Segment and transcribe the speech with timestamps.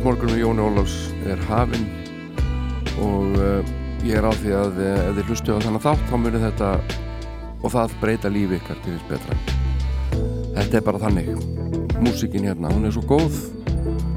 [0.00, 0.94] Sunnudasmorgunum í Jóni Ólafs
[1.28, 1.82] er hafinn
[3.04, 3.58] og uh,
[4.00, 6.68] ég er á því að uh, ef þið hlustu á þannig þátt þá munir þetta
[7.60, 9.36] og það breyta lífi ykkar til þess betra.
[10.54, 11.28] Þetta er bara þannig.
[12.00, 13.42] Músikin hérna, hún er svo góð,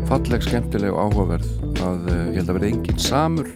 [0.08, 1.52] falleg, skemmtileg og áhugaverð
[1.84, 3.52] að uh, ég held að verði enginn samur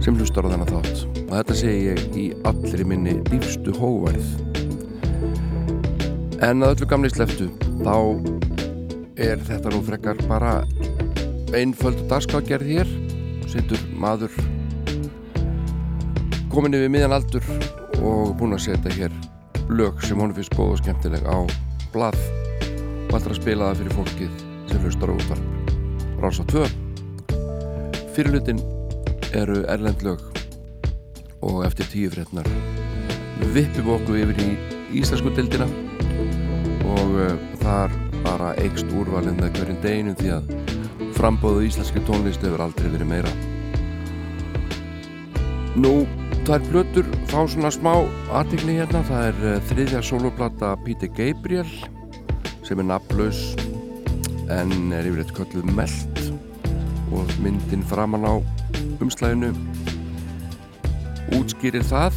[0.00, 1.04] sem hlustar á þennan þátt.
[1.26, 4.32] Og þetta segi ég í allri minni dýfstu hóvarð.
[6.40, 7.50] En að öllu gamli sleftu,
[7.84, 7.92] þá
[9.20, 10.62] er þetta nú frekar bara
[11.58, 12.90] einföldu dagskágerð hér.
[13.50, 14.34] Sittur maður
[16.52, 17.46] komin yfir miðjan aldur
[18.00, 19.14] og búin að setja hér
[19.70, 21.38] lög sem hún finnst góð og skemmtileg á
[21.94, 22.18] blað
[23.08, 25.74] og allra að spila það fyrir fólkið sem hlustar á útvarp.
[26.22, 26.64] Rása 2.
[28.14, 28.62] Fyrirlutin
[29.34, 30.22] eru erlend lög
[31.44, 32.48] og eftir tíu frétnar
[33.54, 34.52] vippum okkur yfir í
[35.00, 35.66] Íslandsku dildina
[36.94, 40.52] og uh, þar bara eikst úrvalið með hverjum deginum því að
[41.14, 43.32] frambóðu íslenski tónlist hefur aldrei verið meira.
[45.74, 46.04] Nú,
[46.46, 47.92] það er blötur fá svona smá
[48.34, 49.02] aðtikni hérna.
[49.08, 51.70] Það er uh, þriðja soloplata Píti Gabriel
[52.64, 53.40] sem er naflaus
[54.52, 56.22] en er yfir eitt kölluð meld
[57.14, 58.34] og myndin framann á
[59.02, 59.52] umslæðinu
[61.38, 62.16] útskýrir það.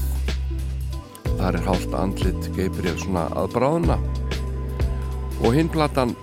[1.38, 4.00] Þar er hálft andlit Gabriel svona aðbráðuna
[5.38, 6.16] og hinn platan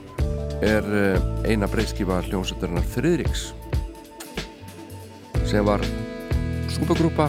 [0.65, 1.21] er eh,
[1.51, 3.51] eina breyðskifa hljómsættarinnar Friðriks
[5.45, 5.85] sem var
[6.73, 7.29] skúpagrúpa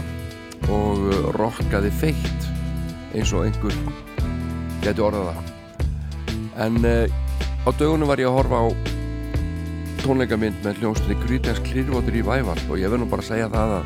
[0.72, 2.48] og eh, rockaði feitt
[3.16, 3.76] eins og einhver
[4.84, 5.36] getur orðaða
[6.64, 7.04] en uh,
[7.68, 8.66] á dögunum var ég að horfa á
[10.04, 13.76] tónleikamind með hljómsættinni Grítens Klirvotur í Vævald og ég verð nú bara að segja það
[13.76, 13.86] að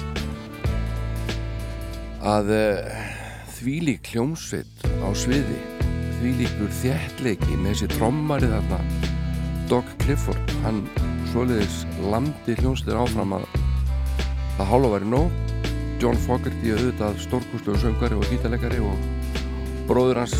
[2.29, 2.51] að
[3.55, 5.61] þvílík hljómsveit á sviði
[6.19, 9.09] því líkur þjættleiki með þessi trommari þarna
[9.69, 10.80] Doug Clifford hann
[11.30, 13.44] soliðis landi hljónslir áfram að
[14.57, 15.35] það hálfa væri nóg.
[16.02, 19.03] John Fogerty auðvitað stórkústlegu söngari og gítalegari og
[19.85, 20.34] bróður hans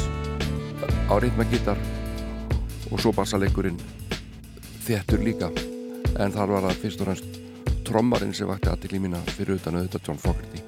[1.12, 1.78] á ritmagítar
[2.90, 3.78] og svo bassalegurinn
[4.88, 5.52] þjættur líka.
[6.18, 7.40] En þar var það fyrst og fremst
[7.86, 10.66] trommarinn sem vakti aðtikli mína fyrir utan auðvitað John Fogerty.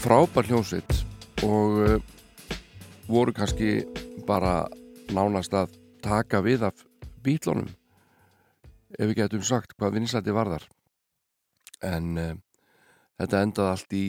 [0.00, 1.00] Frábær hljónsveit
[1.44, 1.96] og uh,
[3.12, 3.82] voru kannski
[4.24, 4.62] bara
[5.12, 6.86] nánast að taka við af
[7.26, 7.68] bílónum
[8.96, 10.66] ef við getum sagt hvað vinslæti varðar
[11.84, 12.32] en uh,
[13.20, 14.04] þetta endaði allt í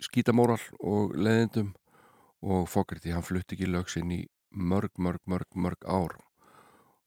[0.00, 1.72] skítamóral og leðindum
[2.40, 6.16] og Fogerty hann flutti ekki lögsinn í mörg, mörg, mörg, mörg ár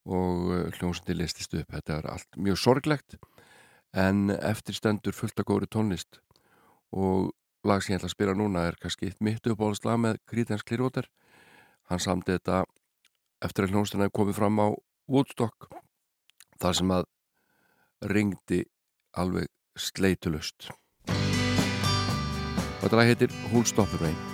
[0.06, 1.72] og uh, hljómsandi listist upp.
[1.72, 3.18] Þetta er allt mjög sorglegt
[3.94, 6.19] en eftirstendur fullt að góri tónlist
[6.94, 7.31] og
[7.66, 11.07] lag sem ég ætla að spila núna er kannski eitt mitt uppáhaldslag með Krítens Klirvoter
[11.90, 12.63] hann samti þetta
[13.44, 14.68] eftir að hljónstuna hefði komið fram á
[15.13, 15.68] Woodstock
[16.57, 17.03] þar sem að
[18.09, 18.63] ringdi
[19.22, 20.71] alveg sleitulust
[22.81, 24.32] þetta lag heitir Who'll Stop the Rain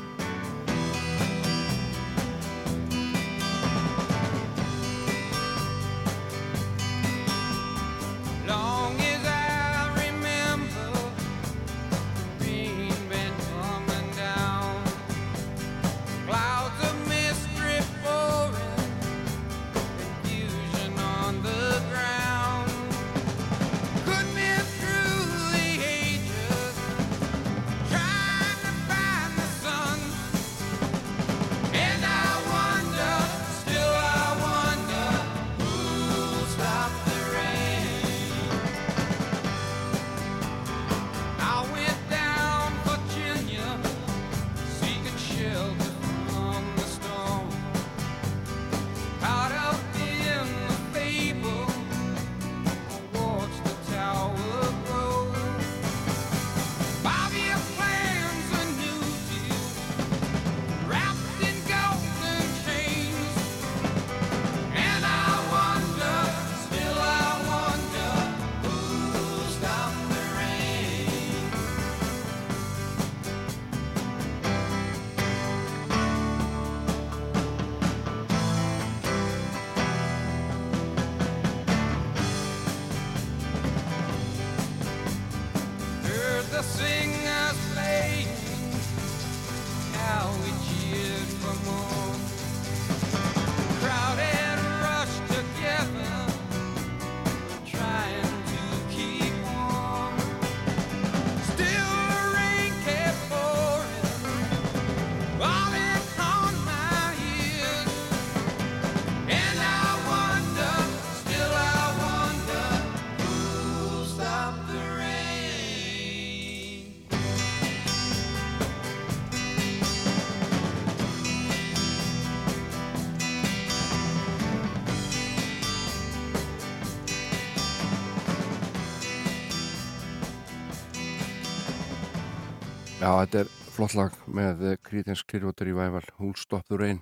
[133.19, 137.01] þetta er flott lag með Creedence Clearwater Revival, Who'll Stop the Rain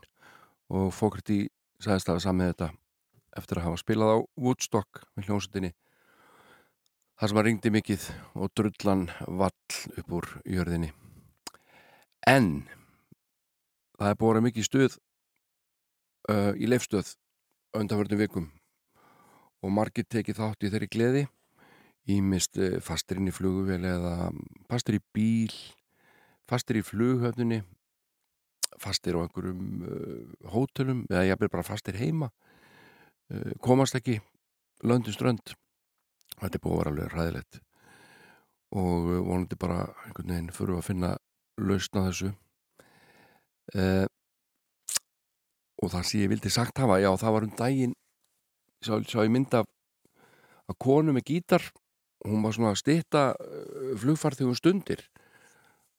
[0.74, 1.46] og Fogarty
[1.84, 2.70] sagðist að samið þetta
[3.38, 5.72] eftir að hafa spilað á Woodstock með hljómsutinni
[7.18, 10.92] þar sem að ringdi mikið og drullan vall upp úr jörðinni.
[12.26, 12.66] En
[13.98, 14.98] það er búin mikið stuð
[16.32, 17.14] uh, í leifstöð
[17.78, 18.52] undanförnum vikum
[19.62, 21.26] og margir tekið þátt í þeirri gleði.
[22.10, 24.32] Ímist uh, fastir inn í flugvél eða
[24.70, 25.54] fastir í bíl
[26.48, 27.62] fastir í flughöfnunni
[28.82, 34.20] fastir á einhverjum uh, hótelum eða ég er bara fastir heima uh, komast ekki
[34.86, 35.56] löndin strönd.
[36.38, 37.62] Þetta er búið að vera alveg ræðilegt
[38.78, 41.14] og uh, vonandi bara einhvern veginn fyrir að finna
[41.58, 42.34] lausna þessu.
[43.74, 44.06] Uh,
[45.82, 47.98] og það sem ég vildi sagt hafa já það var um daginn
[48.82, 49.64] sá, sá ég mynda
[50.68, 51.64] að konu með gítar.
[52.26, 55.08] Hún var svona að styrta uh, flugfarþjóðum stundir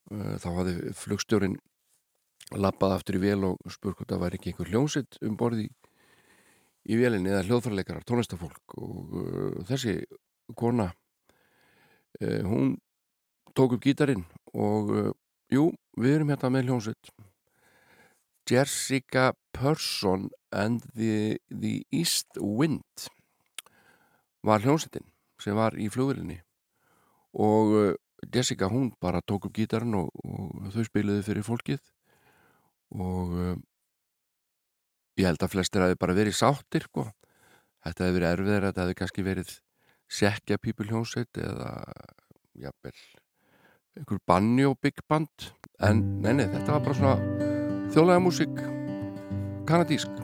[0.08, 1.58] þá hafði flugstjórin
[2.56, 5.70] lappað aftur í vel og spurt hvort það væri ekki einhver hljómsitt um borði í,
[6.94, 8.76] í velinni eða hljóðfarleikarar, tónlistafólk.
[8.80, 9.98] Og uh, þessi
[10.56, 12.76] kona uh, hún
[13.56, 14.24] tók upp gítarin
[14.54, 15.10] og uh,
[15.52, 17.12] jú, við erum hérna með hljómsitt
[18.48, 23.10] Jessica Persson and the, the East Wind
[24.40, 25.04] var hljómsittin
[25.42, 26.40] sem var í flugvelinni
[27.36, 27.98] og
[28.34, 31.80] Jessica hún bara tók upp gítarinn og, og þau spiluði fyrir fólkið
[32.98, 33.62] og um,
[35.18, 37.06] ég held að flestir hafi bara verið sáttir sko.
[37.84, 39.54] þetta hefði verið erfiðar þetta hefði kannski verið
[40.08, 41.70] sekja people hljómsveit eða
[42.58, 42.96] jafnvel
[43.98, 45.50] einhver banni og big band.
[45.82, 47.16] En neini þetta var bara svona
[47.94, 48.62] þjóðlega músík
[49.68, 50.22] kanadísk.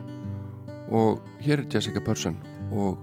[0.94, 2.38] Og hér er Jessica Persson
[2.70, 3.02] og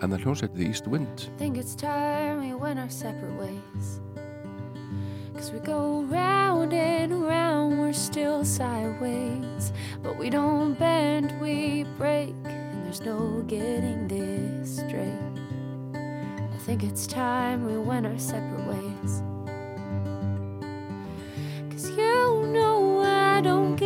[0.00, 1.28] hennar hljómsveit The East Wind.
[1.38, 4.00] Think it's time we went our separate ways
[5.36, 9.70] Cause we go round and round, we're still sideways.
[10.02, 15.12] But we don't bend, we break, and there's no getting this straight.
[15.94, 19.22] I think it's time we went our separate ways.
[21.70, 23.85] Cause you know I don't give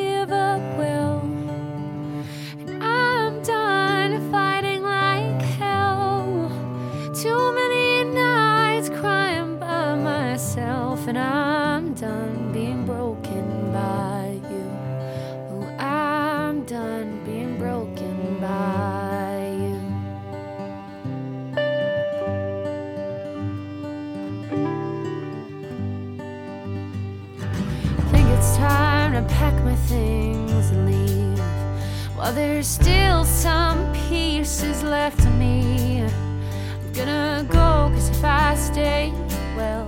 [32.32, 39.12] There's still some pieces left of me, I'm gonna go, cause if I stay,
[39.56, 39.84] well.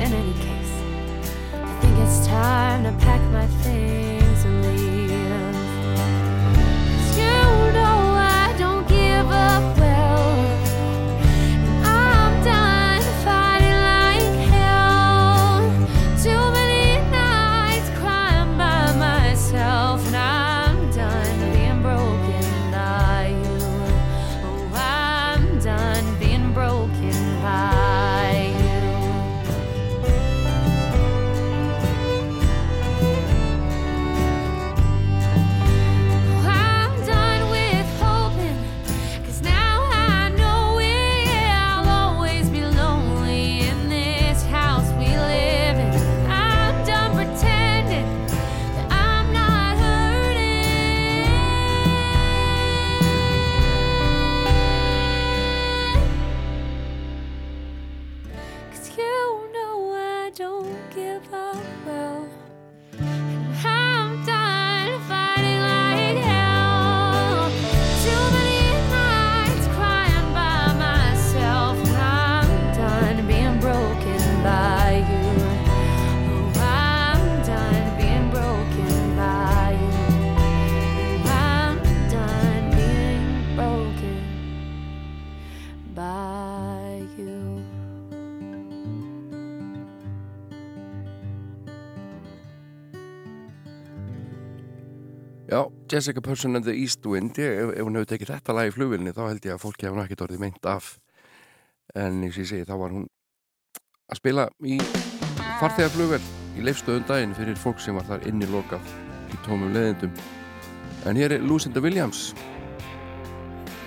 [0.00, 0.74] In any case,
[1.52, 4.11] I think it's time to pack my things
[95.92, 99.12] Jessica Person and the East Wind ef, ef hún hefur tekið þetta lag í flugvilni
[99.12, 100.86] þá held ég að fólki hefur náttúrulega orðið meint af.
[101.92, 103.04] En eins og ég segi þá var hún
[104.08, 104.78] að spila í
[105.60, 106.22] farþegarflugvel
[106.56, 108.88] í leifstöðun daginn fyrir fólk sem var þar inni lokað
[109.32, 110.16] í tómum leðindum
[111.10, 112.30] en hér er Lucinda Williams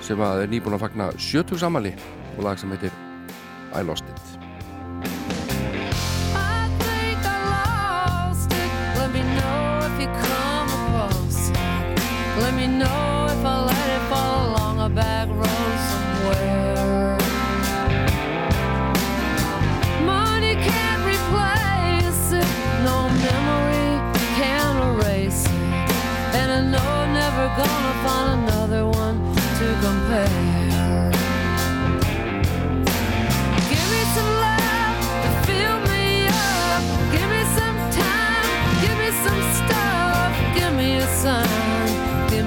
[0.06, 1.96] sem er nýbúin að fagna 70 samali
[2.36, 2.94] og lag sem heitir
[3.74, 4.22] I Lost It.
[6.38, 8.72] I think I lost it.
[8.94, 10.35] Let me know if you come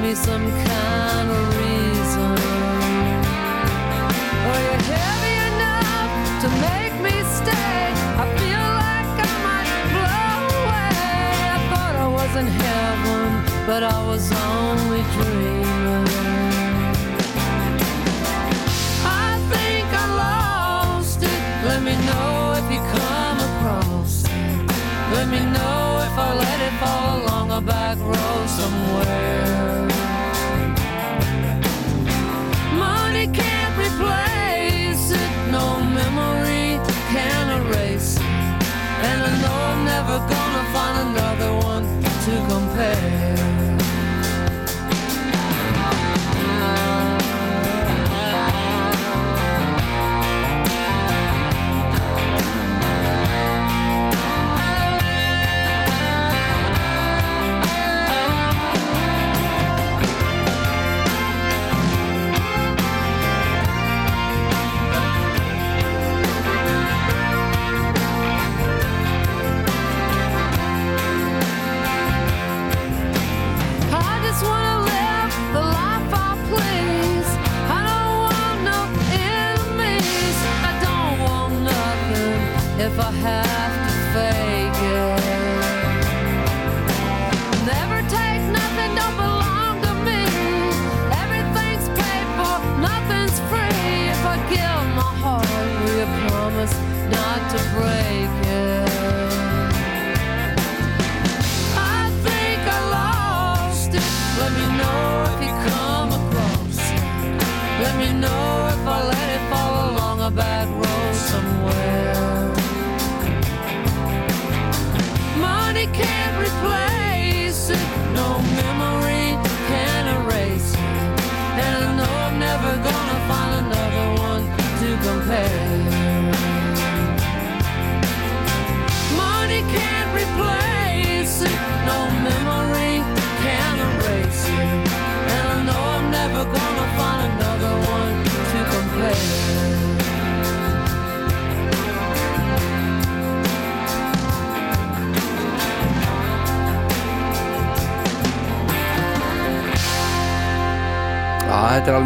[0.09, 2.33] me some kind of reason.
[4.51, 6.13] Are you heavy enough
[6.43, 7.81] to make me stay?
[8.23, 11.29] I feel like I might blow away.
[11.57, 13.23] I thought I was in heaven,
[13.67, 16.07] but I was only dreaming.
[19.05, 21.41] I think I lost it.
[21.71, 24.59] Let me know if you come across it.
[25.17, 26.48] Let me know if I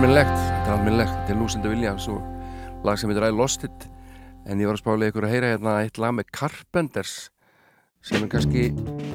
[0.03, 3.85] Já, þetta er almennilegt, þetta er Lucinda Williams og lag sem heitir I Lost It.
[4.51, 7.13] En ég var að spálega ykkur að heyra hérna eitt lag með Carpenters
[8.03, 8.65] sem er kannski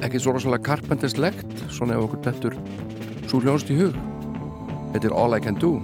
[0.06, 2.56] ekki svo rosalega Carpenters-legt svona ef okkur dettur
[3.28, 4.00] svo hljónst í hug.
[4.94, 5.74] Þetta er All I Can Do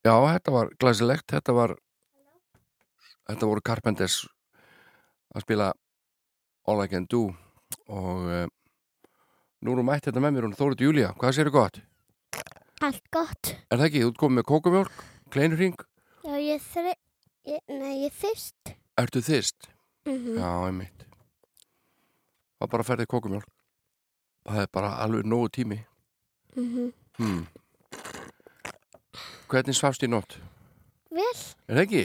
[0.00, 1.74] Já, þetta var glæsilegt, þetta var
[3.28, 4.22] þetta voru Carpenters
[5.36, 5.66] að spila
[6.70, 7.26] All I Can Do
[7.90, 8.46] og uh,
[9.60, 11.80] nú erum mætt þetta með mér hún Þórið Júlía, hvað séru gott?
[12.80, 13.50] Allt gott.
[13.68, 15.04] Er það ekki, þú ert komið með kókumjólk,
[15.34, 15.76] kleinurring
[16.24, 16.94] Já, ég þri...
[17.48, 18.72] Ég, nei, ég þyrst.
[19.00, 19.68] Ertu þyrst?
[20.08, 23.48] Mm Já, einmitt Það var bara að ferði kókumjólk
[24.48, 25.80] Það er bara alveg nógu tími
[26.56, 26.88] Mhm.
[27.20, 27.44] hmm.
[29.50, 30.36] Hvernig svafst í nótt?
[31.10, 31.26] Vel,
[31.68, 32.02] Er það ekki?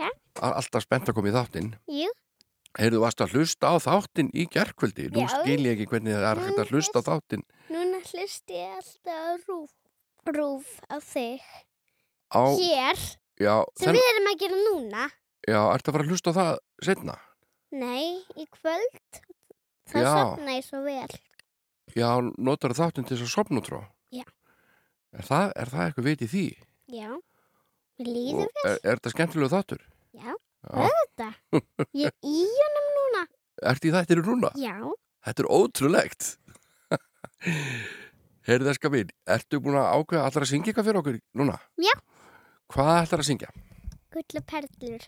[0.00, 0.10] Ja.
[0.42, 2.10] A- Alltaf spennt að koma í þáttinn jú.
[2.74, 5.06] Heyrðu, varst að hlusta á þáttinn í gerkvöldi?
[5.14, 5.28] Nú Já.
[5.30, 9.46] skil ég ekki hvernig það er hægt að hlusta á þáttinn Núna hlust ég alltaf
[9.48, 9.70] rúf,
[10.26, 11.40] rúf á þig.
[12.34, 12.98] á, Hér,
[13.40, 15.04] já, sem þenn, við erum að gera núna.
[15.48, 17.16] já, ertu að fara að hlusta á það setna?
[17.72, 19.22] Nei, í kvöld.
[19.88, 20.12] Það Já.
[20.14, 21.08] sopna ég svo vel.
[21.94, 23.80] Já, notar þáttinn til þess að sopna frá?
[24.12, 24.24] Já.
[25.14, 26.46] Er það, er það eitthvað vit í því?
[26.58, 29.82] Já, við líðum Og er, er þetta skemmtilegu þáttur?
[30.14, 30.30] Já.
[30.64, 30.88] Já.
[30.88, 31.28] þetta.
[31.94, 33.24] Ég er í honum núna.
[33.70, 34.50] Ertu í þættinu núna?
[34.60, 34.76] Já,
[35.24, 36.26] Þetta er ótrúlegt.
[38.44, 41.54] Heyrðu það skapin, ertu búin að ákveða allar að syngja eitthvað fyrir okkur núna?
[41.80, 41.94] Já.
[42.74, 43.52] Hvað ætlar að syngja?
[44.14, 45.06] gull og perlur.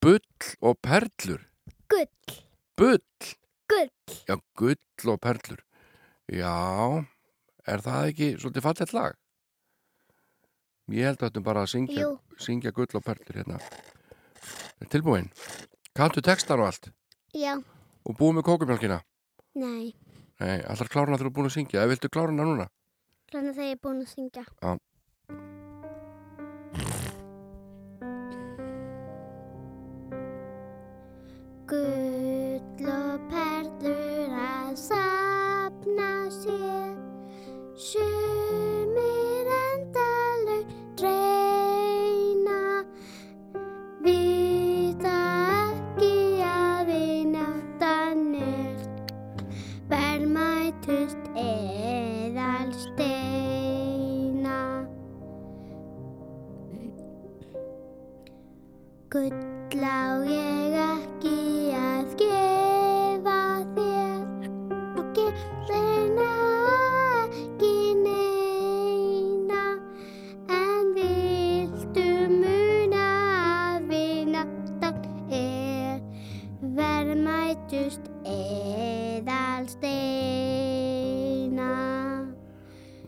[0.00, 1.40] Bull og perlur.
[1.90, 2.36] Gull,
[2.78, 3.00] Bull.
[3.72, 3.90] gull.
[4.28, 5.64] Já, gull og perlur.
[6.30, 6.52] Já,
[7.66, 9.16] er það ekki svolítið fallett lag?
[10.90, 12.06] Ég held að þetta bara að syngja,
[12.42, 13.58] syngja gull og perlur hérna.
[14.80, 15.28] Er Tilbúin.
[15.94, 16.90] Kantu textar og allt
[17.36, 17.54] já,
[18.06, 19.00] og búið með kókumjálkina.
[19.54, 19.94] nei.
[20.40, 21.80] Nei, allar kláruna þegar þú er búin að syngja.
[21.82, 22.66] Eða viltu kláruna núna?
[23.30, 24.44] Þannig þegar ég er búin að syngja.
[24.64, 24.78] Já.
[31.70, 36.96] Gull og perlur að sapna sér
[37.78, 38.49] Sumir
[59.10, 63.38] Gull á ég ekki að gefa
[63.74, 64.44] þér
[65.00, 66.28] og gillina
[67.24, 67.70] ekki
[68.04, 69.64] neina
[70.58, 73.08] en viltu muna
[73.72, 75.02] að vináttan
[75.40, 75.98] er
[76.78, 80.14] verðmætust eðal steina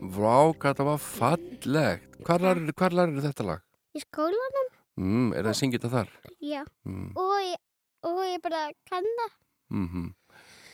[0.03, 2.19] Vá, hvað þetta var fallegt.
[2.27, 3.63] Hvar larir þetta lag?
[3.95, 4.72] Í skólanum?
[4.99, 6.09] Mm, er það að syngja þetta þar?
[6.41, 6.63] Já.
[6.85, 7.57] Mm, Og ég,
[8.03, 9.31] og ég bara kann það.
[9.69, 10.13] mm -hmm.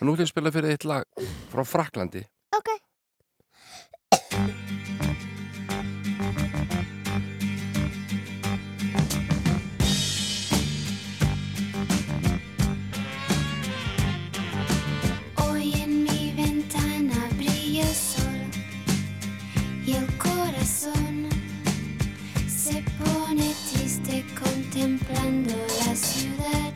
[0.02, 1.04] Nú ætlum ég að spila fyrir eitt lag
[1.52, 2.26] frá Fraklandi.
[2.56, 2.70] Ok.
[24.80, 25.54] Contemplando
[25.86, 26.72] la ciudad.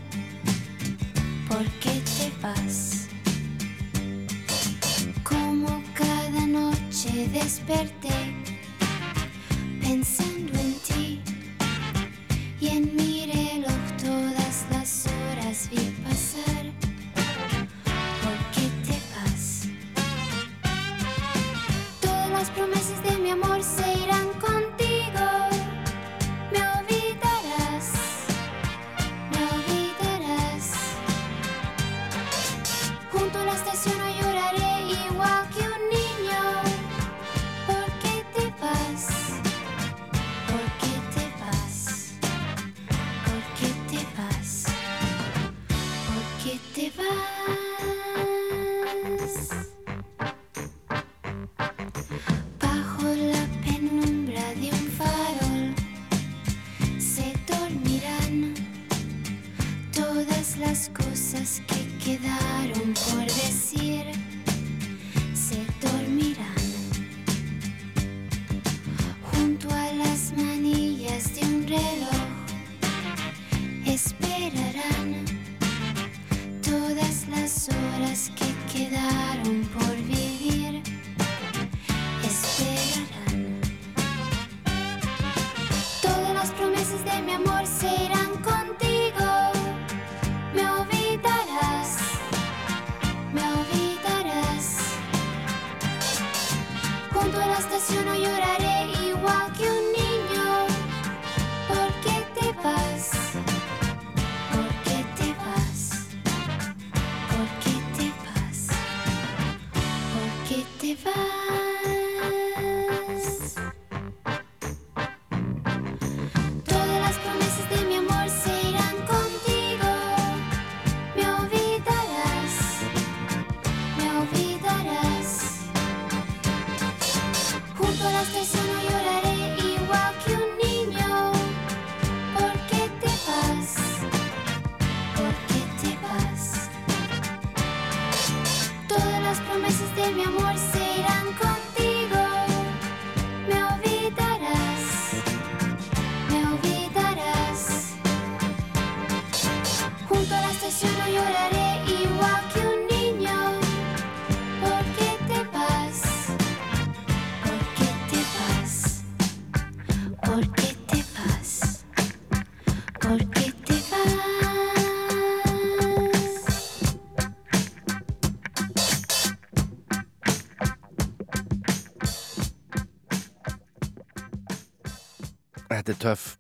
[1.48, 3.08] ¿Por qué te vas?
[5.24, 8.03] Como cada noche desperté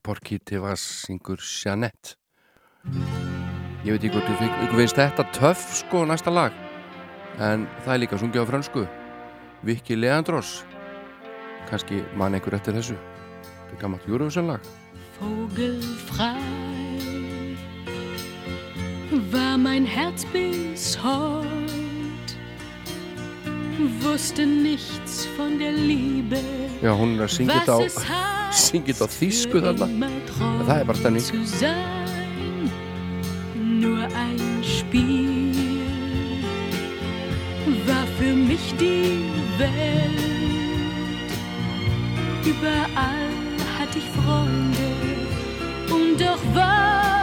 [0.04, 2.18] Porky Tivas syngur Jeanette.
[3.84, 6.56] Ég veit ekki hvort þú finnst þetta töff sko næsta lag
[7.40, 8.86] en það er líka sungið á fransku
[9.64, 10.62] Viki Leandros.
[11.70, 13.00] Kannski man einhver eftir þessu.
[13.48, 14.72] Þetta er gammalt Eurovision lag
[15.20, 16.64] Vogelfrei
[19.32, 22.30] war mein Herz bis heut,
[24.02, 26.40] wusste nichts von der Liebe,
[26.82, 30.10] Já, hún er að þetta á þýsku þarna.
[30.68, 31.18] Það er bara sein,
[33.82, 35.54] nur ein Spiel
[37.88, 39.26] war für mich die
[39.58, 40.34] Welt.
[42.46, 43.34] Überall
[43.80, 44.90] hatte ich Freunde
[45.90, 47.23] und doch war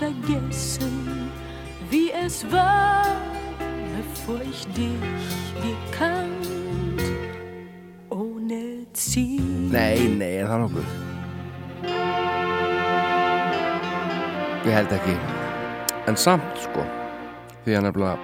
[0.00, 1.30] vergessen,
[1.90, 3.04] wie es war,
[3.96, 4.96] bevor ich dich
[5.66, 6.48] gekannt.
[8.08, 9.42] Ohne Ziel.
[9.70, 10.88] Nei, nei, er það nokkuð?
[14.66, 15.14] Ég held ekki
[16.10, 16.82] En samt, sko
[17.64, 18.18] Því að nefnilega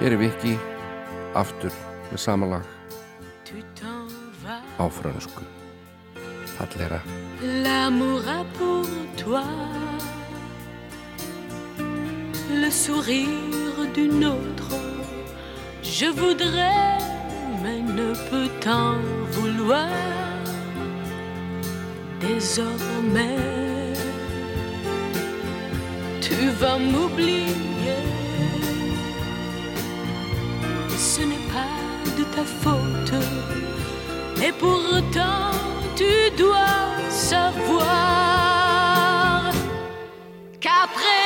[0.00, 0.54] Hér er Viki
[1.36, 1.74] Aftur
[2.08, 2.70] með sama lag
[3.44, 4.08] Tu t'en
[4.44, 4.64] vas.
[4.80, 5.44] á frönsku
[6.54, 7.02] Fallera
[7.64, 8.88] L'amour a pour
[9.20, 9.83] toi
[12.54, 14.70] le sourire d'une autre.
[15.82, 16.98] Je voudrais,
[17.62, 18.96] mais ne peux t'en
[19.30, 19.88] vouloir.
[22.20, 23.92] Désormais,
[26.20, 28.02] tu vas m'oublier.
[30.96, 31.78] Ce n'est pas
[32.18, 33.14] de ta faute.
[34.46, 35.52] Et pourtant,
[35.96, 37.84] tu dois savoir
[40.60, 41.23] qu'après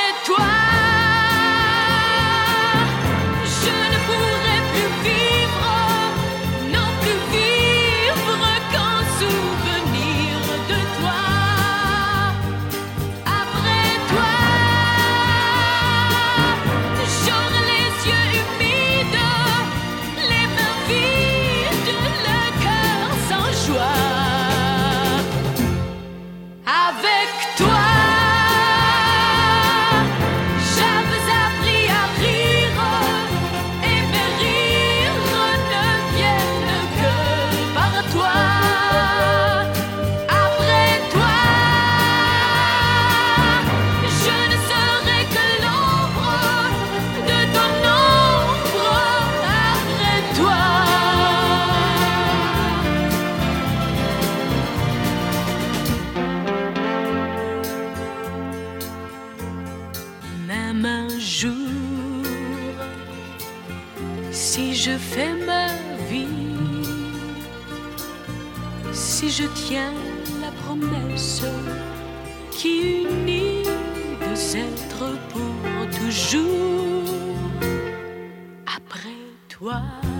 [79.79, 80.18] heart.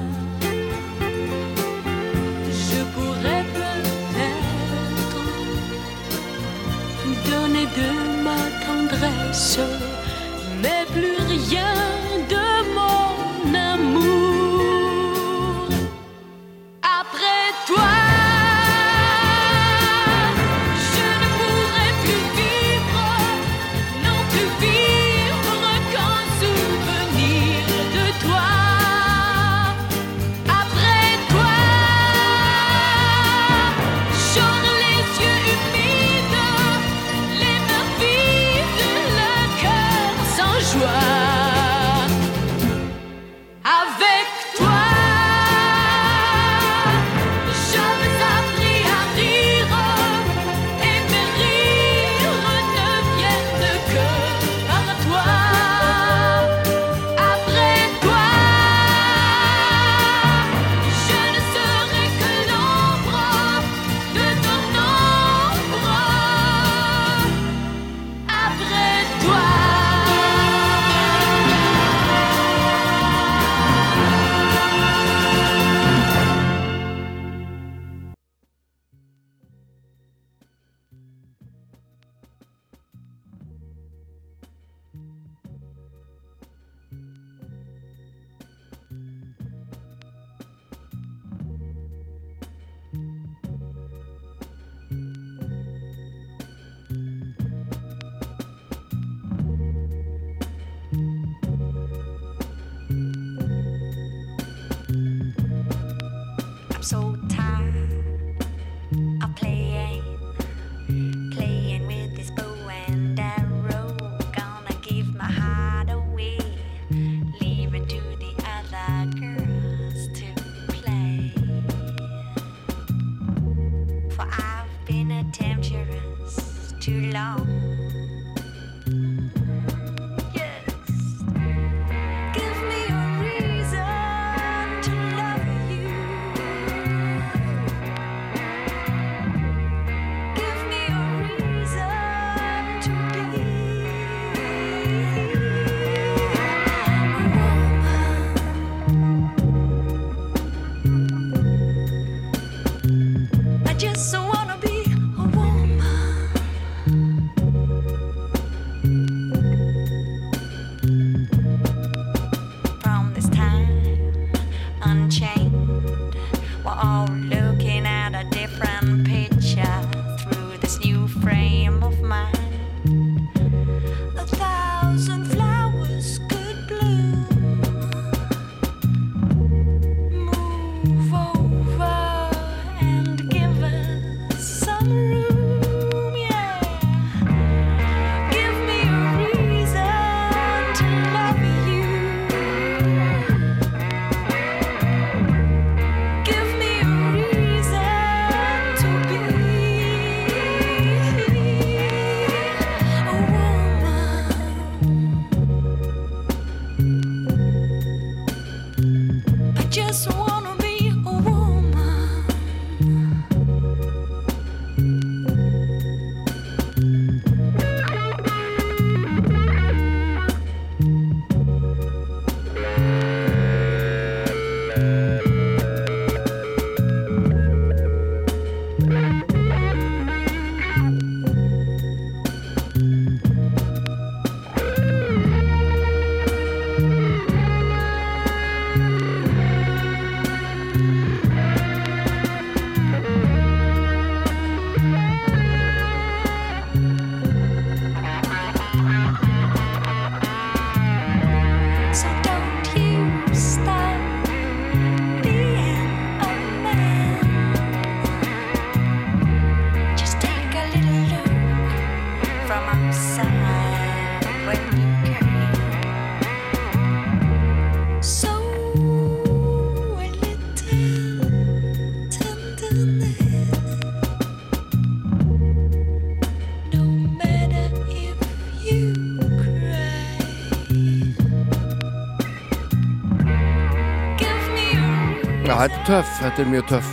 [285.59, 286.91] Þetta er töff, þetta er mjög töff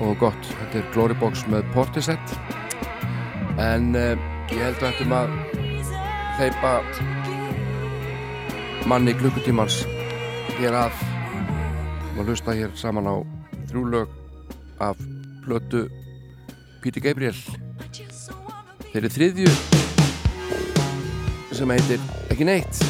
[0.00, 0.44] og gott.
[0.46, 2.28] Þetta er Glorybox með Portisett
[3.58, 4.14] en uh,
[4.52, 5.32] ég held að þetta maður
[6.38, 6.72] hleypa
[8.86, 9.82] manni klukkutímans
[10.60, 10.94] hér að.
[12.14, 13.16] Og hlusta hér saman á
[13.72, 14.08] þrjú lög
[14.86, 14.96] af
[15.42, 15.88] plötu
[16.84, 17.36] Píti Gabriel
[18.92, 19.50] þeirri þriðju
[21.58, 22.00] sem heitir
[22.32, 22.82] ekki neitt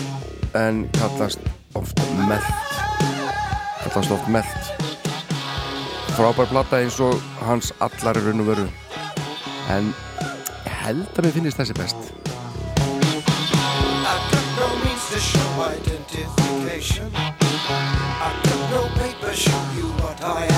[0.58, 1.42] en kallast
[1.78, 1.96] oft
[2.28, 2.50] meld
[3.84, 4.59] kallast oft meld
[6.20, 7.14] frábær plata eins og
[7.48, 8.66] hans allar er raun og veru.
[9.72, 9.94] En
[10.82, 11.96] held að mér finnist þessi best.
[20.22, 20.49] I've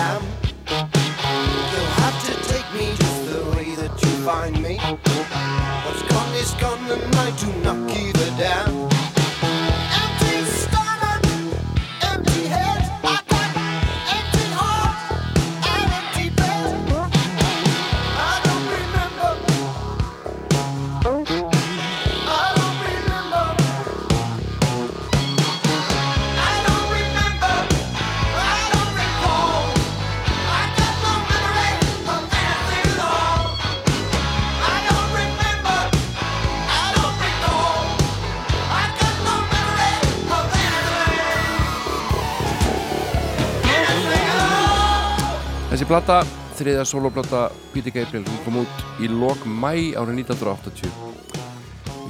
[45.92, 46.22] plata,
[46.56, 47.40] þriða soloplata
[47.74, 50.88] Píti Gabriel, hún kom út í lok mæ árið 1980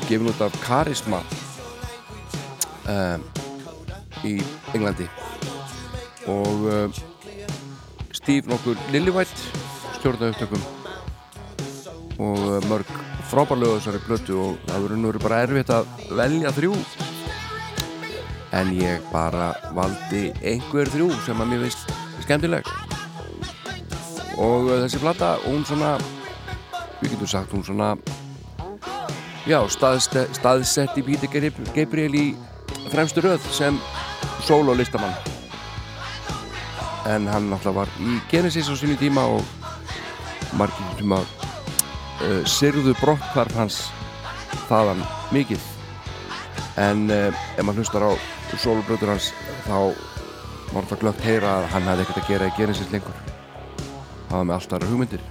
[0.07, 1.19] gefin út af Karisma
[2.87, 3.25] um,
[4.23, 4.37] í
[4.77, 5.09] Englandi.
[6.31, 6.95] Og um,
[8.15, 9.51] Steve nokkur Lillywhite
[9.97, 10.63] stjórnaði upptökum
[12.23, 12.95] og uh, mörg
[13.33, 15.91] frábærlega þessari plötu og það verður nú bara erfitt að
[16.23, 16.79] velja þrjú.
[18.63, 22.92] En ég bara valdi einhver þrjú sem að mér finnst skemmtileg
[24.39, 25.97] og uh, þessi plata hún svona
[27.03, 27.93] við getum sagt hún svona
[29.47, 31.29] já, staðste, staðsett í Píti
[31.75, 32.27] Gabriel í
[32.93, 33.79] fremstu röð sem
[34.47, 35.15] solo listamann.
[37.11, 39.43] En hann náttúrulega var í Genesis á sínu tíma og
[40.59, 43.81] margir að uh, sirðu brottkvarf hans
[44.69, 45.03] þaðan
[45.35, 45.67] mikið.
[46.79, 48.13] En uh, ef maður hlustar á
[48.63, 49.33] solobröður hans
[49.67, 49.93] þá
[50.73, 53.32] var það glögt heyra að hann hefði ekkert að gera í Genesis lengur
[54.33, 55.31] var með allt aðra hugmyndir.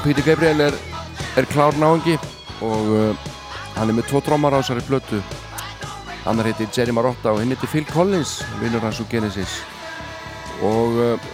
[0.00, 0.74] Peter Gabriel er,
[1.40, 2.16] er klár náðungi
[2.66, 3.28] og uh,
[3.76, 5.20] hann er með tvo trómar á þessari plötu.
[6.28, 9.54] Annar heiti Jerry Marotta og hinn heiti Phil Collins vinnur hans úr Genesis.
[10.66, 11.28] Og uh,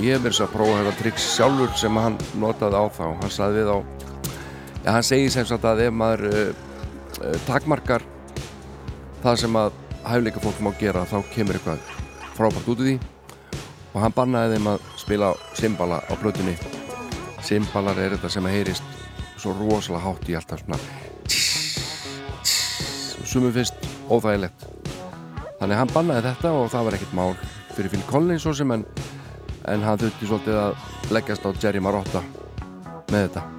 [0.00, 3.04] ég hef verið að prófa þetta triks sjálfur sem hann notaði á þá.
[3.20, 6.66] Hann saði við á ja, hann segi sem sagt að ef maður uh,
[7.20, 8.02] uh, takmarkar
[9.22, 9.78] það sem að
[10.08, 11.94] hæfleika fólk má gera þá kemur eitthvað
[12.34, 12.96] frábært út í því.
[13.94, 16.58] Og hann bannaði þeim að spila simbala á plötunni.
[17.44, 19.03] Simbalar er þetta sem að heyrist
[19.44, 20.78] svo rosalega hátt í alltaf svona
[23.34, 24.68] sumum finnst óþægilegt.
[25.58, 27.32] Þannig hann bannaði þetta og það var ekkert mál
[27.74, 28.84] fyrir Phil Collins svo sem en,
[29.72, 32.22] en hann þurfti svolítið að leggjast á Jerry Marotta
[33.10, 33.53] með þetta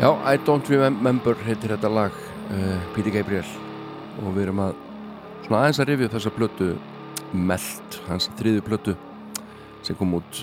[0.00, 3.48] Já, I Don't Remember heitir þetta lag uh, Peter Gabriel.
[4.22, 4.78] Og við erum að
[5.44, 6.68] svona aðeins að rifja upp þessa plötu
[7.36, 8.94] Melt, hans þriðu plötu
[9.84, 10.38] sem kom út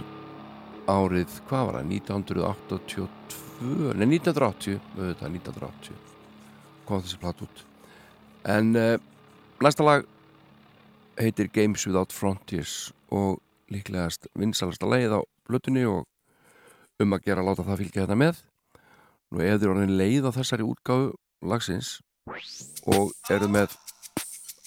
[0.85, 3.07] árið, hvað var það, 1982
[3.97, 5.97] nei 1980 auðvitað 1980
[6.85, 7.63] kom þessi plötu út.
[8.45, 8.93] En uh,
[9.65, 10.05] næsta lag
[11.17, 13.41] heitir Games Without Frontiers og
[13.73, 16.05] líklegast vinsalasta leið á plötunni og
[17.01, 18.45] um að gera að láta það fylgja þetta með
[19.27, 21.11] Nú ef þið orðin leið á þessari útgáfu
[21.43, 21.97] lagsins
[22.87, 23.75] og eru með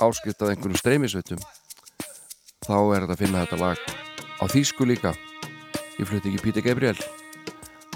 [0.05, 1.41] áskipt af einhverjum streymisveitum
[2.67, 3.81] þá er þetta að finna þetta lag
[4.41, 5.15] á þýsku líka.
[5.97, 6.97] Ég flutti ekki Píti Gabriel.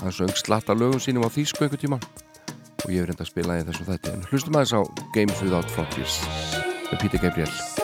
[0.00, 3.60] Hann söng slatta lögum sínum á þýsku einhver tíma og ég hef reynda að spila
[3.60, 4.12] í þessum þætti.
[4.16, 4.80] En hlustum aðeins á
[5.16, 6.20] Games Without Frontiers
[6.90, 7.83] með Píti Gabriel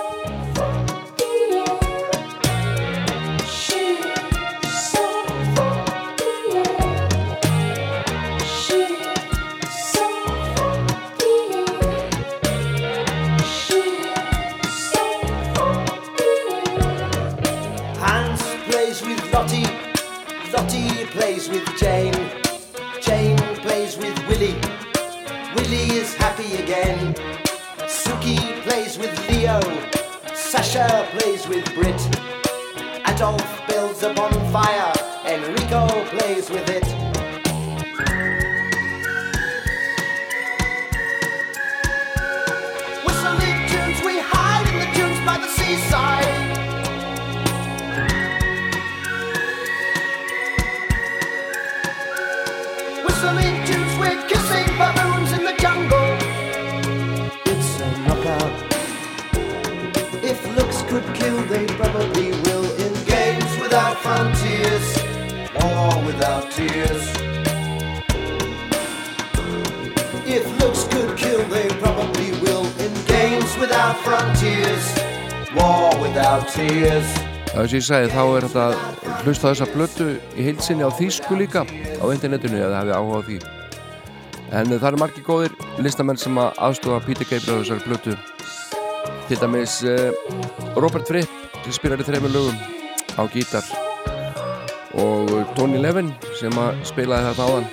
[76.80, 81.36] Það sem ég sagði, þá er þetta að hlusta þessa blötu í heilsinni á þýsku
[81.36, 83.36] líka á internetinu eða hefði áhuga á því.
[84.56, 88.16] En það eru margir góðir listamenn sem að aðstofa Peter Gabriel á þessari blötu.
[89.28, 90.08] Til dæmis eh,
[90.80, 92.56] Robert Fripp sem spilar í þreymur lögum
[93.12, 93.68] á gítar
[94.96, 97.70] og Tony Levin sem að spilaði þetta áðan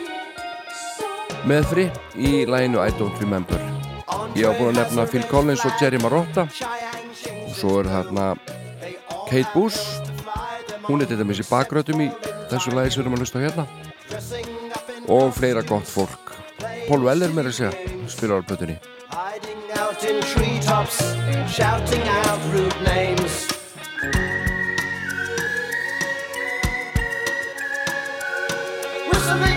[1.48, 3.64] með Fripp í læginu I Don't Remember.
[4.36, 8.34] Ég á búin að nefna Phil Collins og Jerry Marotta og svo er þarna
[9.30, 10.00] Kate Bush.
[10.88, 12.08] Hún er til dæmis í bakgröðum í
[12.48, 13.66] þessu lagi sem við erum að hlusta á hérna.
[15.12, 16.32] Og fleira gott fólk.
[16.88, 17.74] Paul Weller með að segja
[18.08, 18.80] spilar á plötunni.
[21.48, 23.48] Shouting out rude names.
[29.12, 29.57] Whistling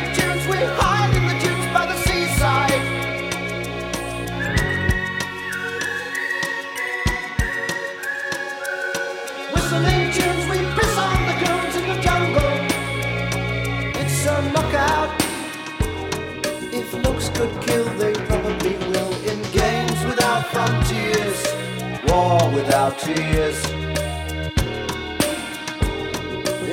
[22.55, 23.59] without tears.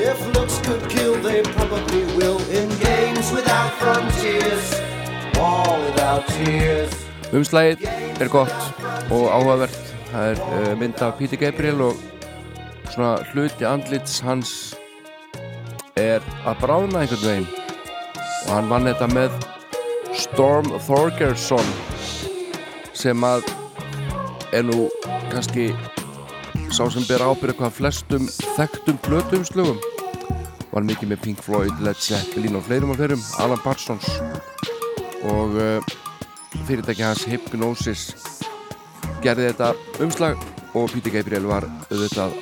[0.09, 2.39] If looks could kill, they probably will.
[2.49, 4.65] In games without frontiers,
[5.35, 6.93] war without tears.
[7.33, 7.83] Umslægið
[8.23, 8.53] er gott
[9.11, 9.75] og áhugavert
[10.11, 11.99] það er uh, mynd af Píti Gabriel og
[12.93, 14.53] svona hluti andlits hans
[15.99, 17.49] er að bráðna einhvern veginn
[18.47, 19.35] og hann vann þetta með
[20.15, 21.75] Storm Thorgerson
[22.95, 23.43] sem að
[24.57, 24.87] er nú
[25.31, 25.69] kannski
[26.73, 28.27] sá sem ber ábyrða hvað flestum
[28.57, 29.79] þekktum plötumslögum
[30.71, 34.05] var mikið með Pink Floyd, Led Zeppelin og fleirum og fleirum, Alan Parsons.
[35.25, 35.95] Og uh,
[36.67, 38.03] fyrirtæki hans Hypnosis
[39.23, 39.71] gerði þetta
[40.03, 40.37] umslag
[40.77, 42.35] og Píti Gabriel var auðvitað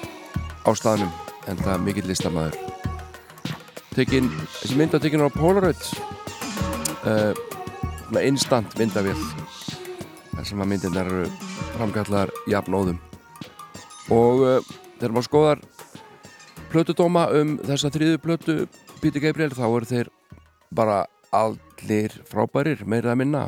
[0.65, 1.11] á staðnum
[1.47, 2.57] en það mikill listamæður
[3.95, 4.27] tekin,
[4.59, 5.83] þessi mynd var tekin á Polaroid
[7.05, 7.31] uh,
[8.11, 9.15] með instant myndavél
[10.35, 11.27] þar sem að myndirnar eru
[11.75, 12.99] framkallar jafnóðum.
[14.13, 15.63] Og uh, þegar maður skoðar
[16.71, 18.57] plötudóma um þessa þriðu plötu
[19.01, 20.11] Píti Gabriel þá eru þeir
[20.75, 21.05] bara
[21.35, 23.45] allir frábærir meira að minna.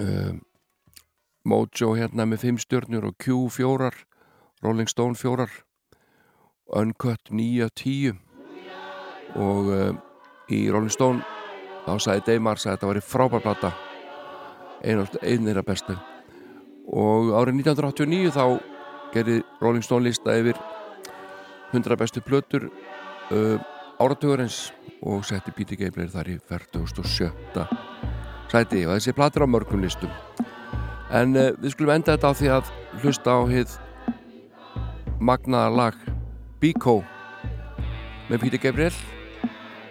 [0.00, 0.40] Uh,
[1.44, 3.90] Mojo hérna með 5 stjörnur og Q 4
[4.62, 5.48] Rolling Stone 4
[6.78, 8.14] Uncut 9 af 10
[9.42, 9.90] og uh,
[10.52, 11.24] í Rolling Stone
[11.82, 13.72] þá sagði Dave Mars að þetta var í frábærplata
[14.82, 15.96] einir af bestu.
[16.90, 18.44] Og árið 1989 þá
[19.12, 20.58] gerði Rolling Stone lista yfir
[21.72, 22.68] 100 bestu plötur
[23.32, 23.58] uh,
[24.02, 24.72] áratugurins
[25.02, 27.30] og setti Peter Gabriel þar í 47.
[28.52, 28.84] sæti.
[28.86, 30.10] Og þessi platur á mörgum listum.
[31.12, 33.78] En uh, við skulum enda þetta á því að hlusta á hið
[35.22, 35.98] magnaða lag
[36.60, 37.00] Biko
[38.28, 38.94] með Peter Gabriel.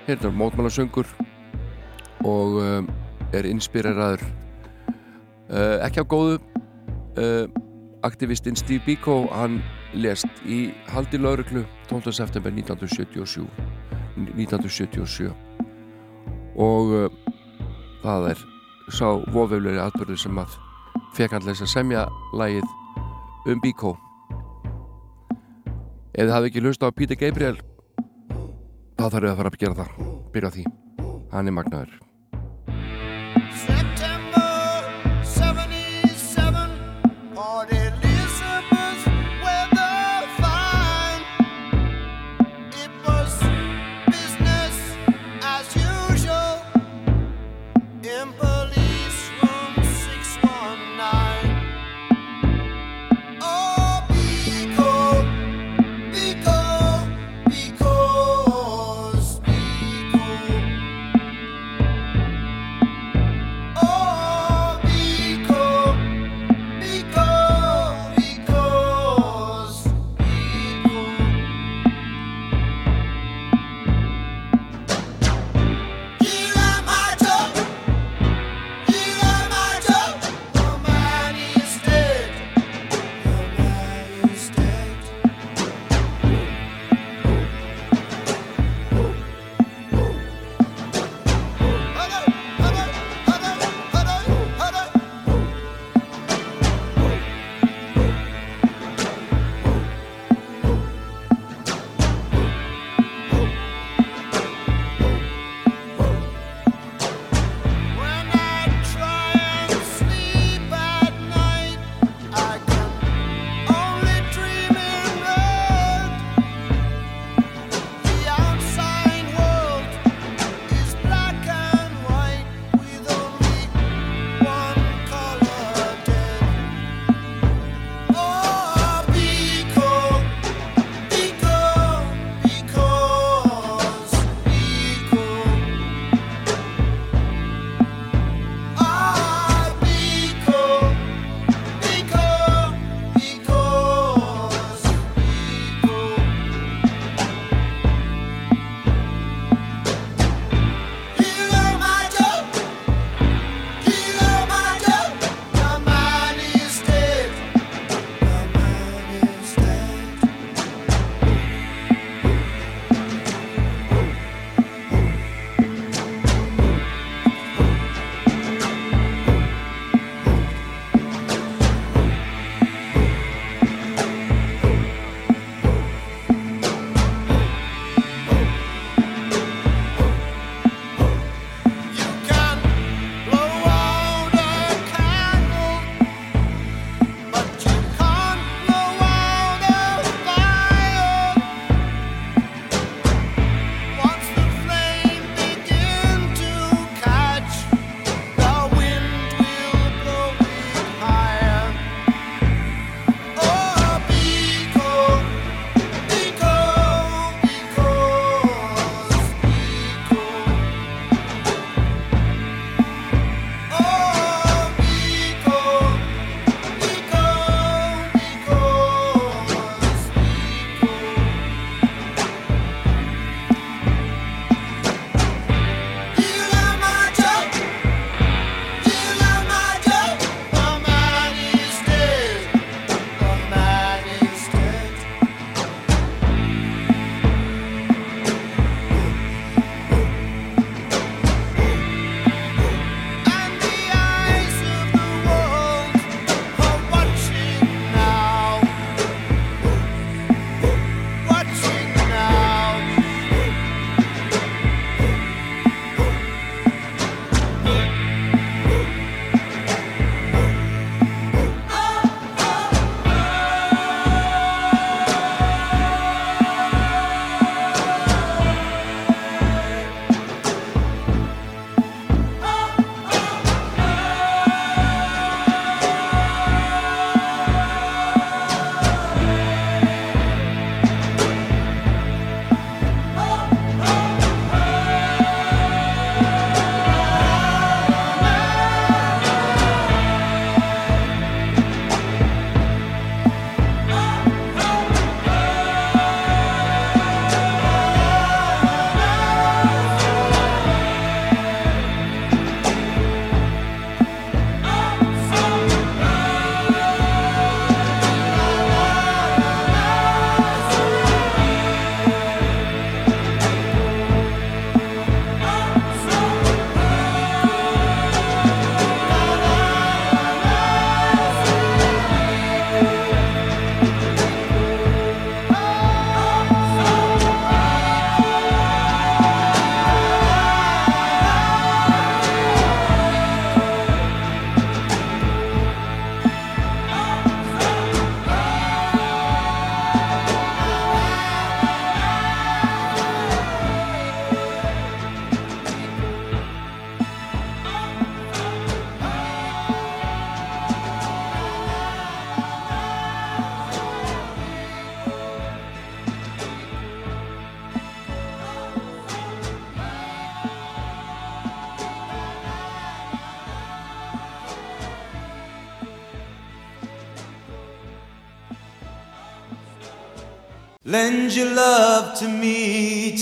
[0.07, 1.07] Hérna er mótmálasöngur
[2.27, 2.81] og uh,
[3.31, 4.40] er inspireraður
[5.51, 6.39] ekki á góðu.
[7.19, 7.47] Uh,
[8.01, 9.61] aktivistinn Steve Biko hann
[9.93, 12.13] lest í haldi lauruglu 12.
[12.15, 13.43] september 1977
[14.15, 15.31] 1977
[16.55, 17.09] og uh,
[18.03, 18.43] það er
[18.91, 20.55] sá vofauðlega atbyrður sem að
[21.15, 23.95] fekk hann þess að semja lagið um Biko.
[26.11, 27.57] Ef þið hafið ekki hlust á Peter Gabriel
[28.99, 29.91] þá þarf við að fara að gera það.
[30.31, 30.65] Byrja því,
[31.31, 32.10] hann er magnaður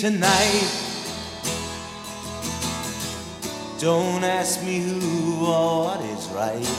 [0.10, 0.70] tonight.
[3.80, 6.70] Don't ask me who or what is right.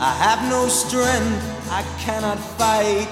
[0.00, 3.10] I have no strength, I cannot fight.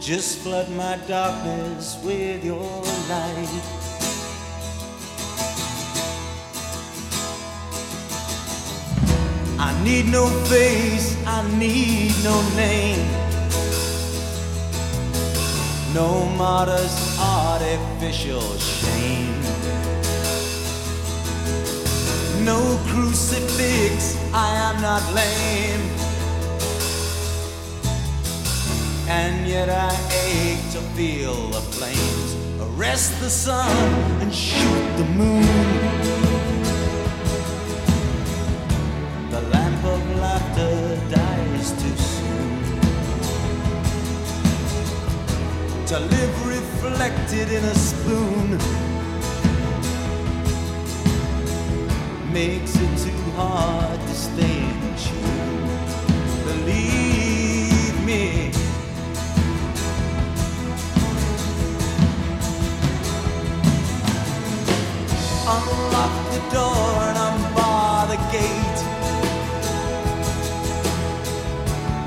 [0.00, 2.68] Just flood my darkness with your
[3.08, 3.62] light.
[9.58, 13.31] I need no face, I need no name.
[15.94, 19.42] No modest artificial shame.
[22.46, 25.84] No crucifix, I am not lame.
[29.06, 29.90] And yet I
[30.24, 32.36] ache to feel the flames.
[32.62, 33.70] Arrest the sun
[34.22, 35.91] and shoot the moon.
[45.92, 48.58] To live reflected in a spoon
[52.32, 55.68] makes it too hard to stay in tune.
[56.46, 58.52] Believe me.
[65.46, 68.80] Unlock the door and unbar the gate.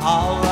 [0.01, 0.44] Alright,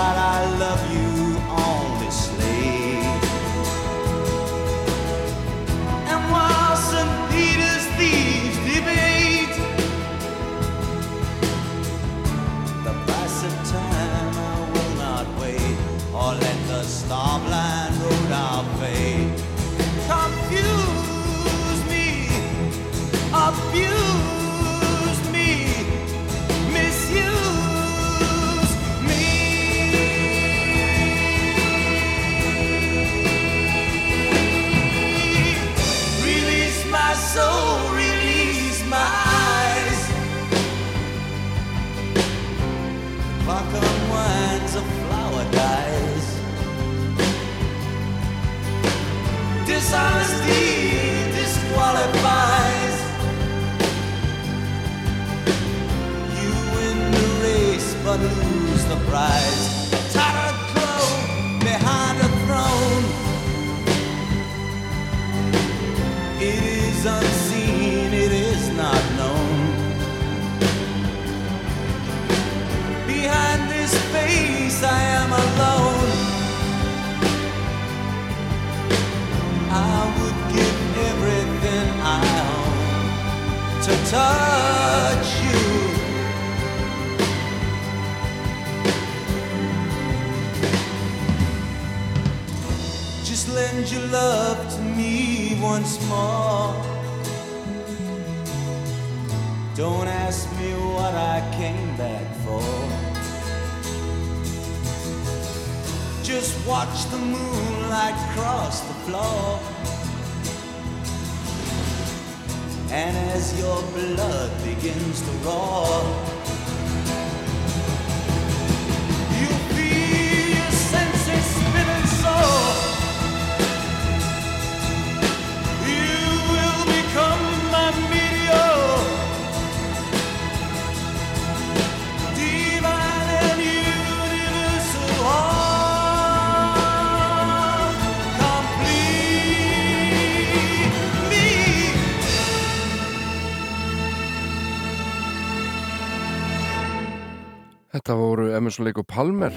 [148.80, 149.53] Lake og Palmer.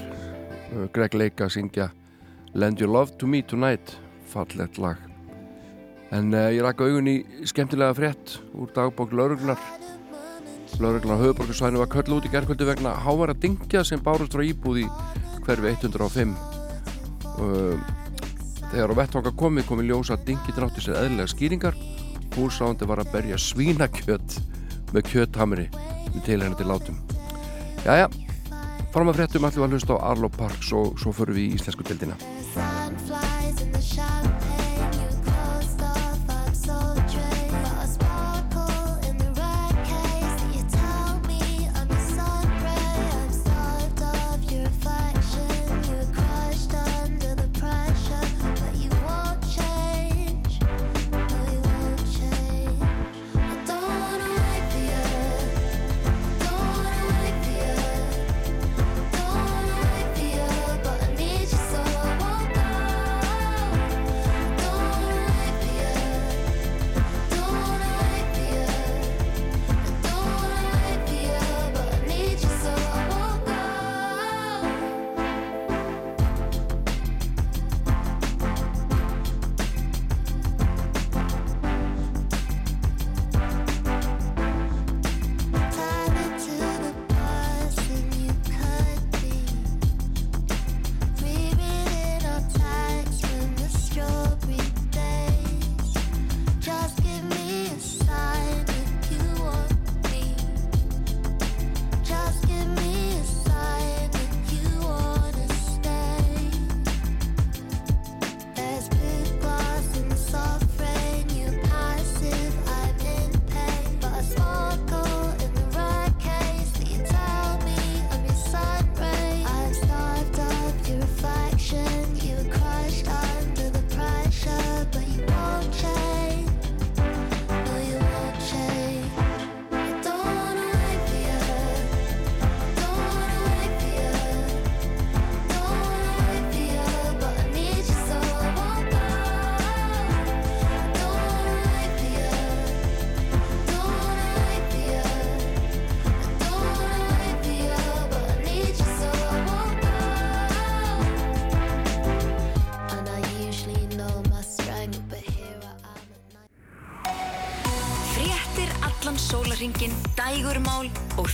[0.73, 1.89] Uh, Greg Lake að syngja
[2.53, 3.95] Lend Your Love to Me Tonight
[4.29, 5.01] fallett lag.
[6.13, 9.57] En uh, ég rakka augun í skemmtilega frétt úr dagbók lauruglar
[10.83, 14.85] lauruglar höfuborgarsvæðinu var köll út í gerkvöldu vegna hávara dingja sem bárust frá íbúð í
[15.47, 16.35] hverfi 105
[17.39, 17.79] uh,
[18.69, 21.77] þegar á vettvanga komið komið ljósa að dingi drátti sér eðlilega skýringar.
[22.37, 24.37] Húsándi var að berja svínakjött
[24.93, 25.67] með kjötthamri
[26.13, 26.99] með tilhengandi látum.
[27.85, 28.09] Jæja,
[28.97, 31.85] fórum að fréttum allir að hlusta á Arlo Parks og svo förum við í íslensku
[31.85, 32.17] tildina.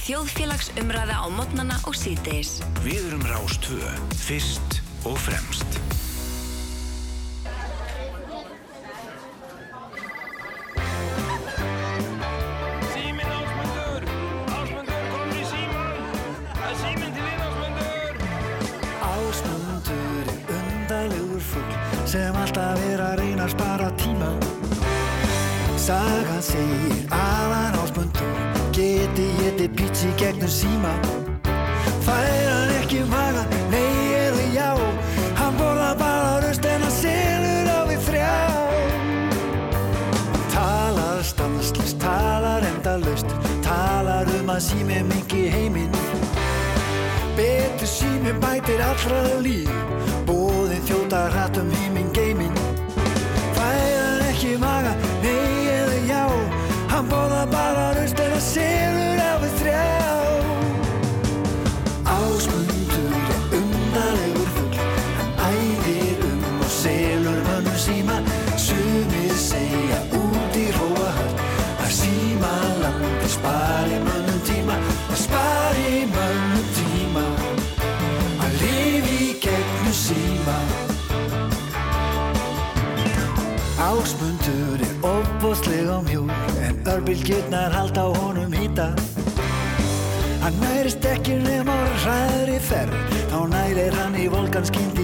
[0.04, 2.58] Þjóðfélagsumræða á modnana og síðdeis.
[2.84, 3.94] Við erum Rástvö,
[4.26, 5.53] fyrst og fremst.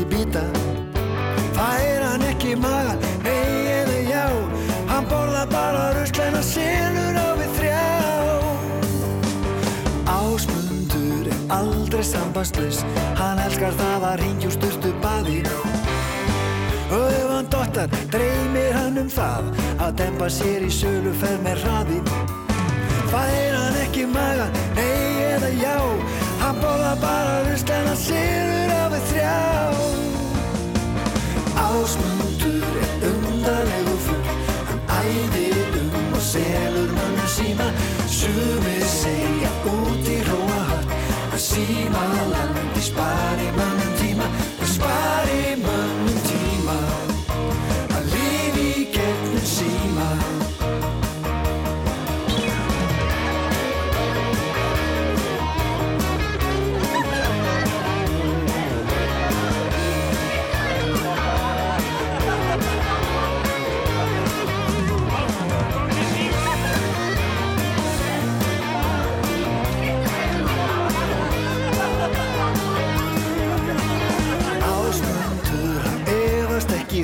[0.09, 0.43] Bíta.
[1.55, 4.25] Fær hann ekki magan, nei eða já
[4.89, 7.83] Hann borða bara rusleina selur á við þrjá.
[10.15, 12.83] Ásmundur er aldrei sambandslaus.
[13.19, 15.41] Hann elskar það að ringja úr sturtu baði.
[16.89, 21.99] Og ef hann dottar, dreymir hann um það Að dempa sér í söluferð með hraði.
[23.11, 25.77] Fær hann ekki magan, nei eða já
[26.41, 27.39] Hann borða bara
[27.89, 29.88] hann selur á við þrjá
[31.67, 34.33] Ásmundur er undarlegu fugl.
[34.69, 37.67] Hann æðir um og selur mönnum síma
[38.17, 40.97] Sumir segja út í róahart
[41.33, 42.03] Að síma
[42.33, 44.27] landi spari mönnum tíma.
[44.59, 45.98] Það spari mönnum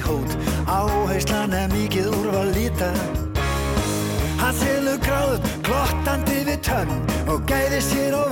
[0.06, 2.92] hót Áherslan er mikið úrval líta.
[4.42, 6.92] Hann selur gráðum, klottandi við tönn
[7.32, 8.25] Og gæði sér á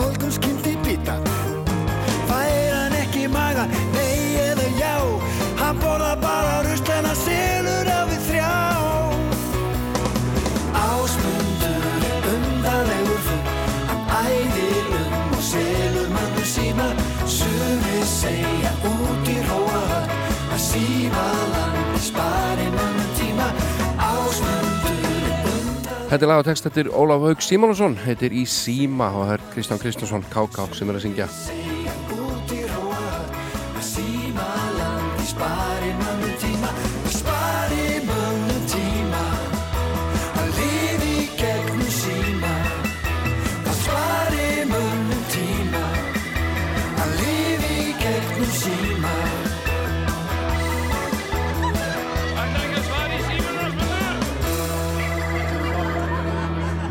[26.14, 29.48] Þetta er lag og text eftir Ólaf Haug Símónusson heitir Í síma og það er
[29.56, 30.70] Kristján Kristjánsson K.K.
[30.78, 31.73] sem er að syngja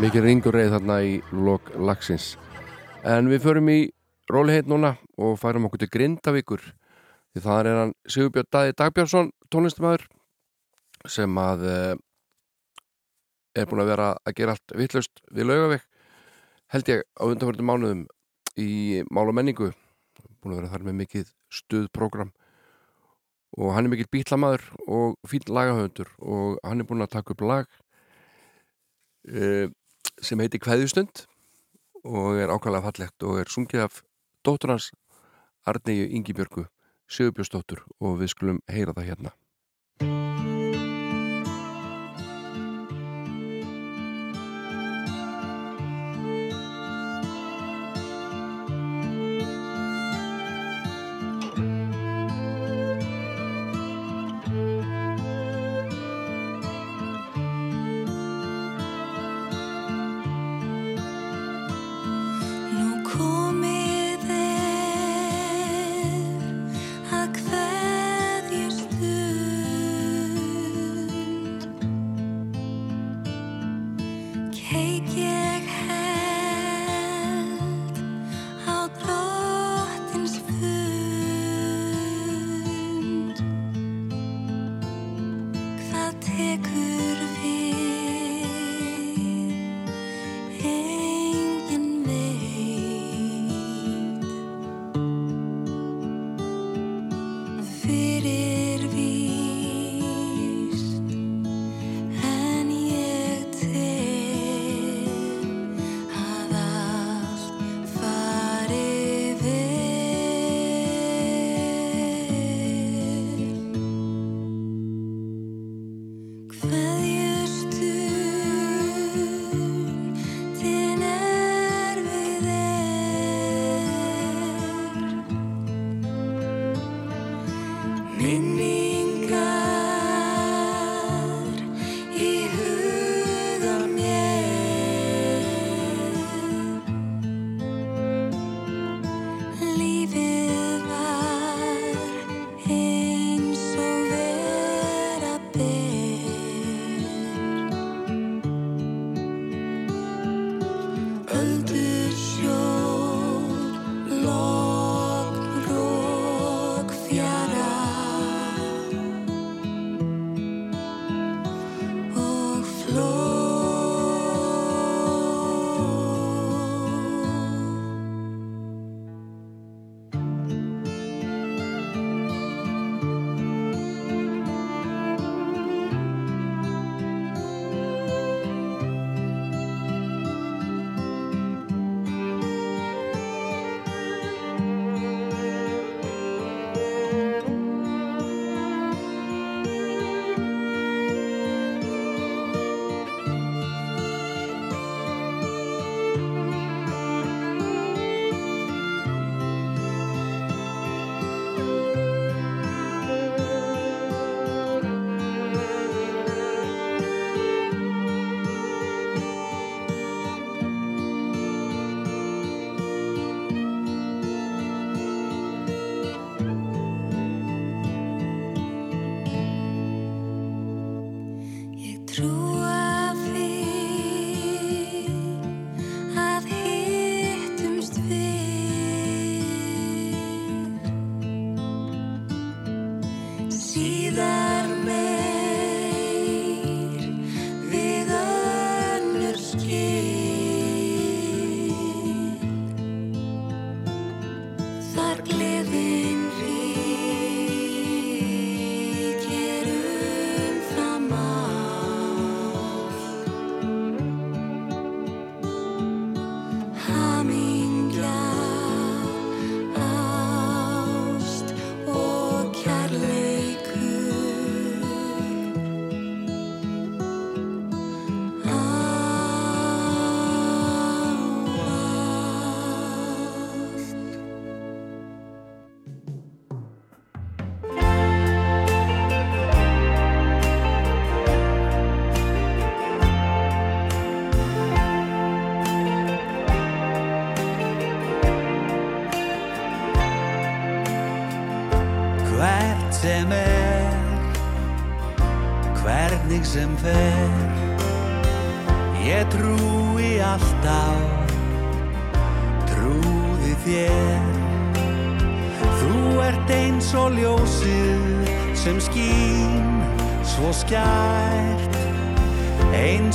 [0.03, 2.32] mikið ringur reið þarna í lok lagsins.
[3.07, 3.78] En við förum í
[4.32, 6.62] róliheit núna og færum okkur til Grindavíkur.
[7.30, 10.09] Því það er hann Sigurbjörn Daði Dagbjörnsson tónlistamæður
[11.07, 11.94] sem að eh,
[13.55, 15.84] er búin að vera að gera allt vittlust við laugaveg
[16.74, 18.03] held ég á undanfjörðum mánuðum
[18.59, 19.68] í mál og menningu.
[20.42, 21.30] Búin að vera þar með mikið
[21.61, 22.32] stuðprogram
[23.61, 27.46] og hann er mikið bítlamæður og fín lagahöfundur og hann er búin að taka upp
[27.46, 27.70] lag
[29.28, 29.68] uh,
[30.20, 31.26] sem heitir Kveðjustund
[32.04, 34.02] og er ákvæmlega fallegt og er sungið af
[34.44, 34.90] dóttur hans
[35.66, 36.66] Arnegu Ingibjörgu
[37.12, 40.51] Sigurbjörnsdóttur og við skulum heyra það hérna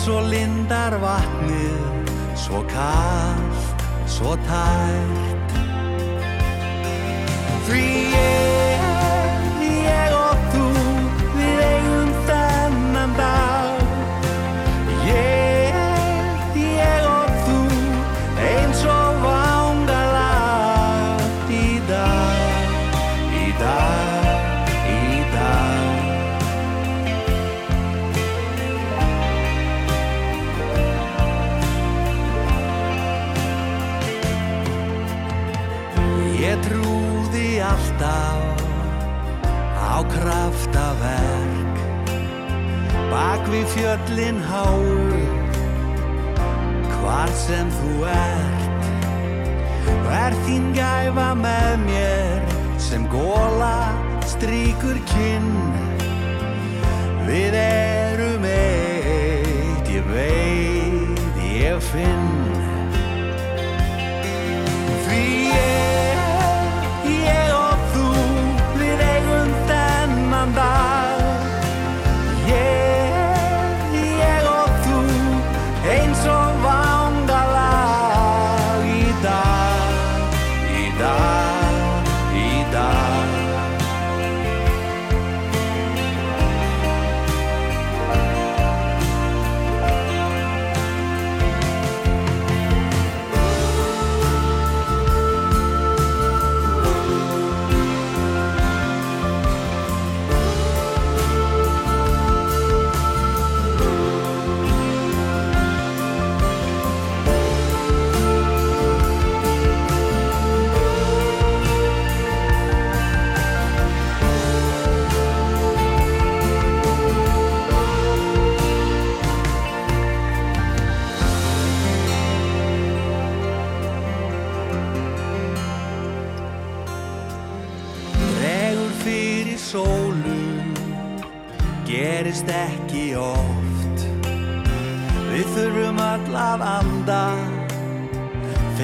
[0.07, 5.55] svo lindar vatnið, svo kallt, svo tært.
[7.67, 7.83] Því
[8.15, 8.36] ég
[44.07, 44.83] fjöllin háu
[47.01, 48.85] hvar sem þú ert
[49.87, 52.41] og er þín gæfa með mér
[52.79, 53.93] sem góla
[54.27, 55.51] stríkur kinn.
[57.27, 62.31] Við erum eitt ég veit ég finn.
[65.07, 65.86] Því ég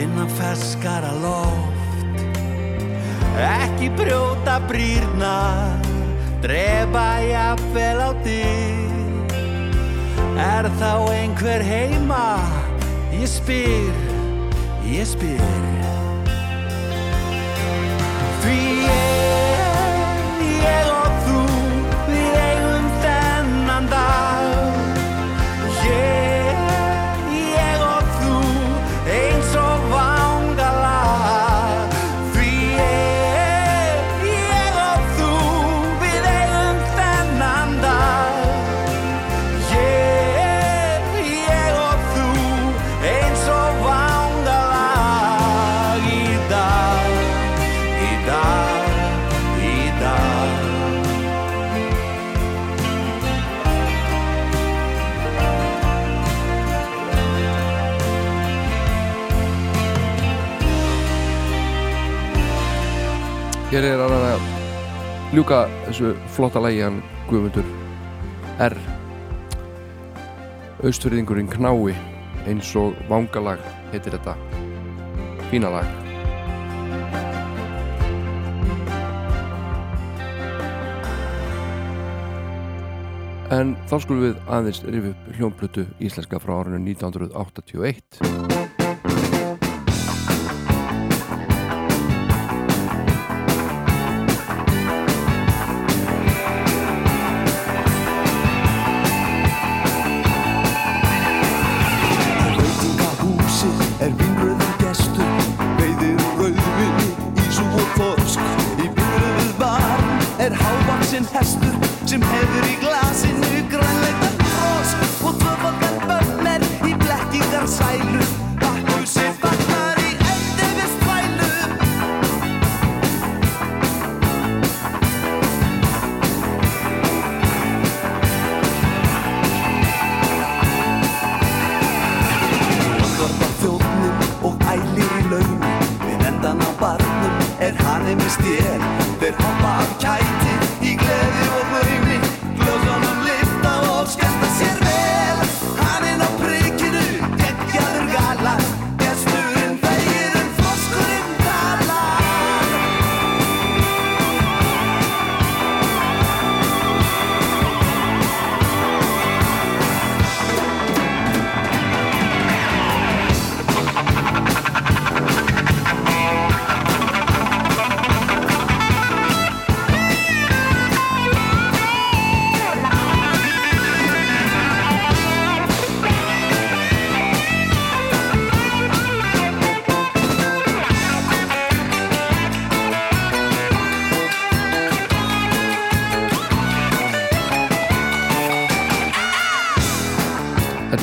[0.03, 2.19] innan ferskara loft.
[3.39, 5.79] Ekki brjóta brýrnar,
[6.43, 8.83] drepa jafnvel á dyr.
[10.43, 12.39] Er þá einhver heima?
[13.13, 13.93] Ég spyr,
[14.89, 15.41] ég spyr.
[18.43, 19.42] Því ég,
[63.83, 64.43] Hann að
[65.35, 67.65] ljúka þessu flotta lægi hann Guðmundur
[68.63, 68.75] R.
[70.87, 71.91] Austfyrðingurinn Knái
[72.47, 73.59] eins og vangalag
[73.91, 74.37] heitir þetta.
[75.51, 75.91] Fína lag.
[83.51, 88.52] En þá skulum við aðeins rifja upp hljónplötu íslenska frá árinu 1981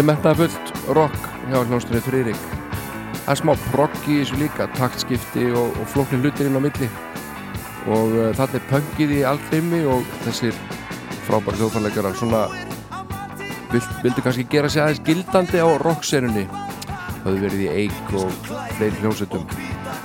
[0.01, 2.45] Þetta er metnaðafullt rock hjá hljónstunni Friðrik.
[3.13, 6.89] Það er smá progg í þessu líka, taktskipti og, og flóknir hlutir inn á milli.
[7.85, 10.57] Og uh, þarna er pöngið í allfimmi og þessir
[11.27, 12.47] frábæri hljóðfærleikarar svona
[13.75, 16.47] vild, vildu kannski gera sig aðeins gildandi á rockserunni.
[17.27, 18.33] Hafðu verið í Eik og
[18.79, 19.45] fleiri hljómsveitum.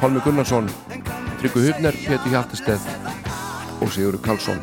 [0.02, 0.68] Pálmi Gunnarsson,
[1.40, 2.92] Tryggur Hufner, Pétur Hjaltesteð
[3.80, 4.60] og Sigurður Karlsson.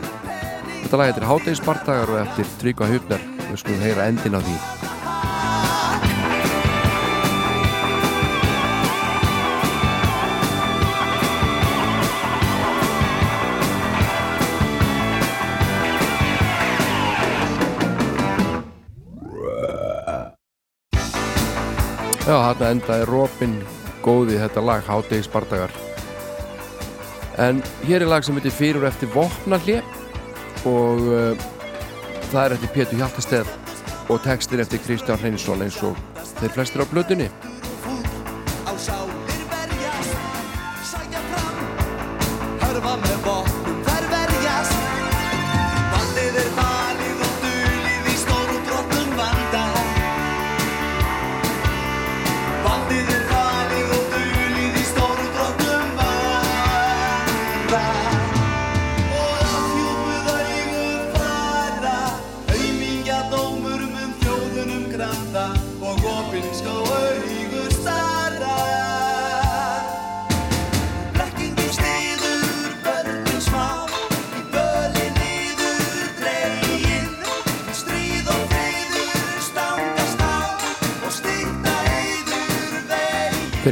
[0.82, 3.28] Þetta lag heitir Hádegisbardagar og eftir Tryggva Hufner.
[3.48, 4.60] Við skulum heyra endin á því.
[22.22, 23.54] Já, þarna endaði Robin
[24.04, 25.72] góði þetta lag Hádegi Spartagar
[27.42, 29.80] en hér er lag sem heitir Fyrir eftir vopnalli
[30.68, 31.46] og uh,
[32.30, 33.50] það er eftir Pétur Hjaltasteð
[34.06, 35.98] og textin eftir Kristján Hreinsson eins og
[36.38, 37.26] þeir flestir á blötunni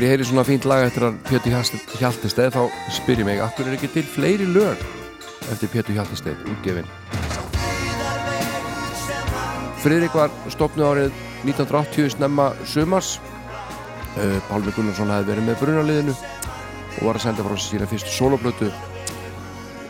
[0.01, 1.53] Þegar ég heyri svona fínt lag eftir að Pétur
[2.01, 4.81] Hjaltesteð þá spyr ég mig, akkur er ekki til fleiri lög
[5.53, 6.87] eftir Pétur Hjaltesteð, útgefin.
[9.83, 11.13] Friðrik var stopnu árið
[11.45, 13.19] 1980 snemma sumars.
[14.17, 18.17] Uh, Pálmi Gunnarsson hefði verið með brunaliðinu og var að senda frá sér sína fyrstu
[18.17, 18.73] soloplötu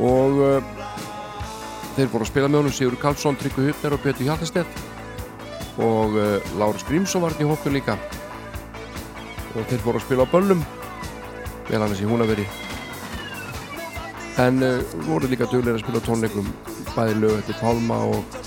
[0.03, 0.73] og uh,
[1.95, 6.57] þeir voru að spila með honum Sigur Karlsson, Tryggvi Hupner og Pétur Hjaltesteð og uh,
[6.59, 7.95] Lárus Grímsson var hérna í hóknu líka
[9.55, 10.65] og þeir fóru að spila á böllum
[11.71, 12.47] vel annars í Húnaveri
[14.41, 16.51] en uh, voru líka duglega að spila tónleikum
[16.95, 18.39] bæði lög eftir Pálma og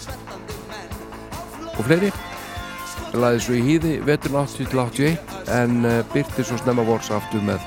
[1.74, 2.12] og fleiri.
[3.18, 7.64] Laði svo í hýði veturinn 80-81 en uh, byrti svo snemma vors aftur með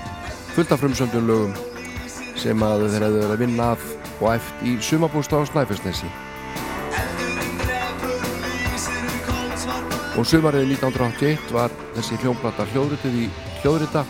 [0.55, 1.57] fullt af frumsöndum lögum
[2.37, 3.91] sem að þeir hefðu verið að vinna af
[4.21, 6.09] og eft í sumabústa á Snæfellsnesi
[10.17, 13.27] og sumarið 1981 var þessi hljómblata hljóðritið í
[13.61, 14.05] hljóðrita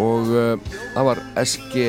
[0.00, 1.86] og uh, það var SG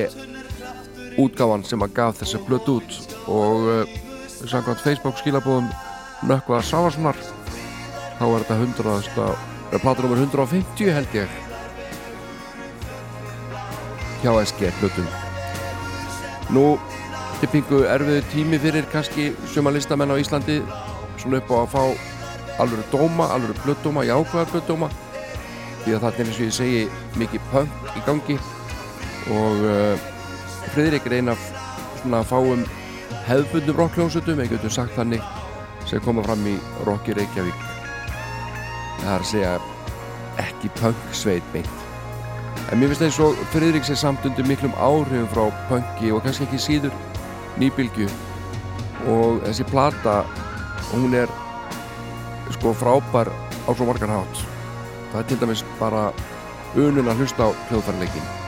[1.19, 2.99] útgáfan sem að gaf þessa blött út
[3.31, 3.97] og uh,
[4.43, 5.67] samkvæmt Facebook skilabóðum
[6.23, 7.17] Nökkva Sávarssonar
[8.19, 9.27] þá var þetta 100
[9.73, 10.23] eða plata nr.
[10.23, 11.35] 150 held ég
[14.23, 15.11] hjá SG blöttum
[16.55, 16.65] nú
[17.41, 20.61] tippingu erfiðu tími fyrir kannski suma listamenn á Íslandi
[21.19, 22.12] svona upp á að fá
[22.61, 24.89] alveg dóma, alveg blöddóma, jákvæðar blöddóma.
[25.83, 26.83] Því að það er eins og ég segi
[27.19, 28.37] mikið punk í gangi
[29.33, 30.09] og uh,
[30.73, 31.41] Friðrik einn af
[32.01, 32.63] svona fáum
[33.27, 35.21] hefðbundum rockljónsutum, ég getur sagt þannig
[35.89, 36.55] sem koma fram í
[36.87, 37.65] Rocki Reykjavík.
[39.03, 39.53] Það er að segja
[40.41, 41.83] ekki punk sveit beint.
[42.71, 46.47] En mér finnst eins og Friðrik sé samt undir miklum áhrifum frá punki og kannski
[46.47, 46.95] ekki síður
[47.61, 48.07] nýbylgju.
[49.11, 50.21] Og þessi plata
[50.93, 51.31] hún er
[52.63, 53.27] sko frábær
[53.67, 54.39] á svo margar hátt.
[55.11, 56.03] Það er til dæmis bara
[56.79, 58.42] unun að hlusta á hljóðfærleikin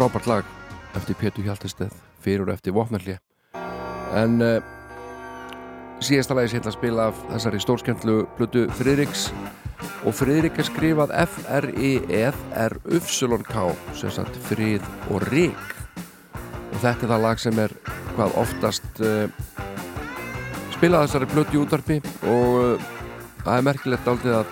[0.00, 0.44] frábært lag
[0.96, 1.92] eftir Pétur Hjaltesteð
[2.24, 3.18] fyrir og eftir Vopnarli
[4.16, 4.64] en uh,
[6.00, 9.22] síðasta lagi sem ég ætla að spila af þessari stórskendlu blötu Friðriks.
[10.08, 12.44] Og Friðrik er skrifað F-R-I-F-R-U-K
[14.00, 14.82] sem sagt Frið
[15.12, 15.64] og Rík
[16.70, 17.72] og þetta er það lag sem er
[18.14, 19.26] hvað oftast uh,
[20.78, 21.96] spilað þessari blötu í útvarpi.
[22.24, 22.80] Og uh,
[23.44, 24.48] það er merkilegt aldrei að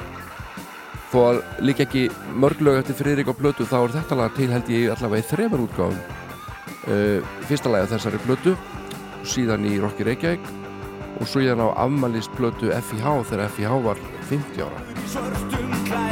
[1.12, 2.04] þó að líka ekki
[2.36, 5.64] mörglög eftir Friðrik og Plötu þá er þetta lag til held ég allavega í þremur
[5.64, 6.00] útgáðum
[6.92, 7.18] uh,
[7.48, 8.56] fyrsta lag af þessari Plötu
[9.28, 10.52] síðan í Rokki Reykjavík
[11.18, 13.98] og svo ég á afmælist Plötu FIH þegar FIH var
[14.28, 16.07] 50 ára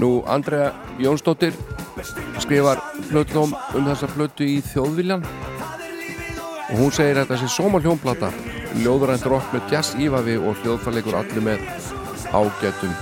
[0.00, 1.52] Nú, Andrea Jónsdóttir
[2.40, 5.26] skrifar plötlóm um þessa plötu í Þjóðviljan
[6.70, 8.30] og hún segir að þetta sé sóma hljónplata
[8.80, 11.66] ljóðurænt rock með jazz ífafi og hljóðfærleikur allir með
[12.32, 12.94] ágætum.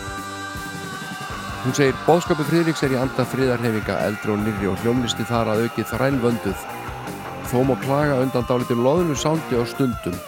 [1.62, 5.68] Hún segir bóðskapu Friðriks er í anda friðarhefinga eldri og nýri og hljómlisti þar að
[5.68, 6.66] aukið þrælvönduð.
[7.52, 10.18] Þó má klaga undan dálitur loðinu sándi á stundum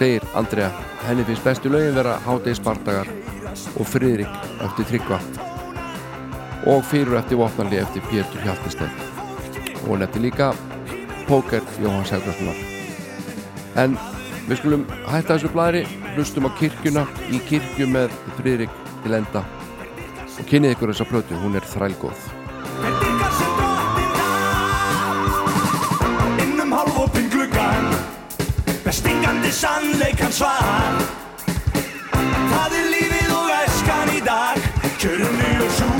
[0.00, 0.70] segir Andrea.
[1.04, 3.08] Henni finnst bestu lögin vera Hádegi Spartagar
[3.76, 5.20] og Friðrik eftir Tryggva.
[6.70, 9.06] Og fyrir eftir Vopnarli eftir Pétur Hjaltesteð
[9.80, 10.52] og hún eftir líka
[11.28, 12.70] Póker Jóhanns Helgarssonar
[13.78, 13.96] en
[14.48, 15.84] við skulum hætta þessu blæri
[16.14, 18.74] hlustum á kirkjuna í kirkju með Friðrik
[19.04, 19.44] til enda.
[20.40, 22.26] Og kynnið ykkur þessa plötu, hún er þrælgóð.
[26.44, 27.90] Innum hálfopinn gluggan
[28.84, 31.02] með stingandi sannleikan svar.
[32.50, 32.89] Það er
[34.20, 34.58] æskan í dag
[34.98, 35.90] Kjörinni og svo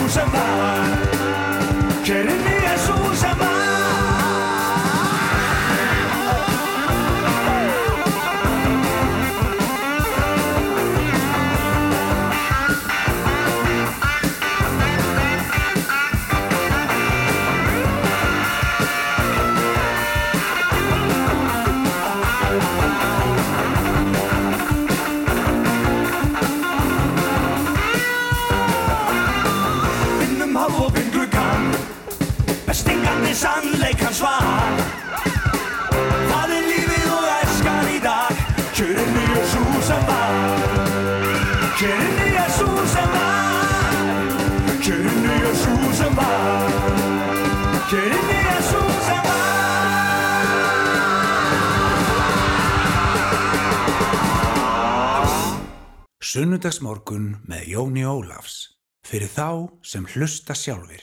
[56.40, 58.70] Sunnudagsmorgun með Jóni Ólafs.
[59.04, 59.48] Fyrir þá
[59.84, 61.02] sem hlusta sjálfir.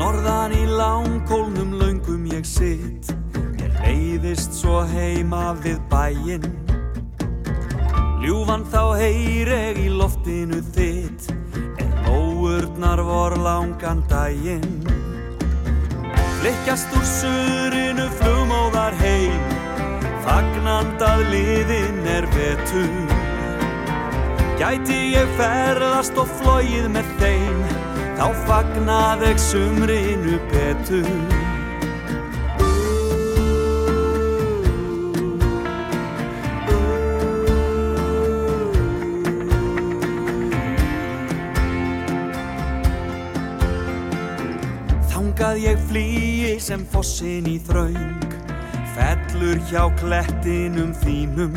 [0.00, 6.48] Norðan í langkólnum löngum ég sitt Mér leiðist svo heima við bæinn.
[8.24, 11.30] Ljúfan þá heyreg í loftinu þitt.
[11.78, 15.11] En óurnar vor langan daginn
[16.42, 19.44] Flikkjast úr surinu flugmóðar heim.
[20.24, 22.90] Fagnandað liðin er vetur.
[24.58, 27.62] Gæti ég ferðast og flóið með þeim
[28.18, 31.08] Þá fagnað ekki sumrinu betur.
[45.62, 46.31] Ég flýi
[46.62, 48.22] sem fossin í þraung
[48.92, 51.54] Fellur hjá klettinum þínum.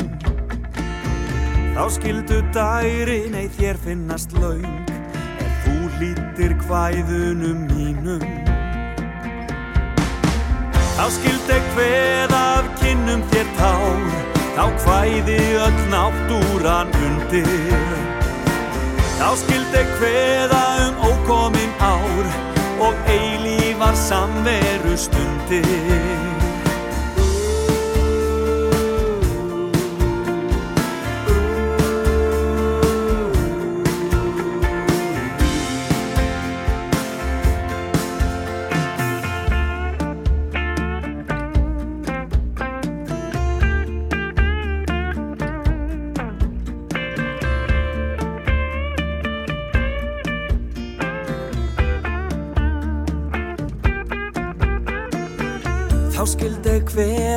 [1.76, 4.64] Þá skildu dærin ei þér finnast laung
[5.44, 8.24] Ef þú hlýttir kvæðunum mínum.
[10.96, 14.08] Þá skildi hveð af kinnum þér tár
[14.56, 17.94] Þá kvæði öll náttúran undir.
[19.20, 22.45] Þá skildi hveða um ókomin ár
[22.80, 26.25] Og eilífar samveru stundir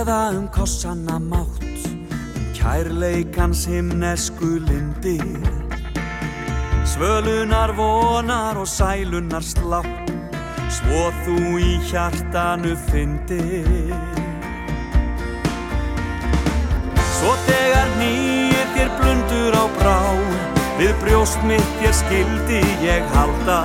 [0.10, 5.45] hveða um kossanna mátt Um kærleikans himnesku lindir
[6.86, 10.10] Svölunar vonar og sælunar slátt
[10.73, 13.94] Svo þú í hjartanu fyndir
[17.19, 19.99] Svo þegar nýið þér blundur á brá
[20.80, 23.60] Við brjóst mitt þér skildi ég halda.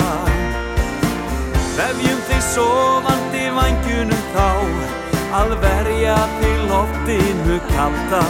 [1.79, 4.94] Vefjum þig sofandi vangjunum þá
[5.35, 8.21] Að verja þig loftinu kalda.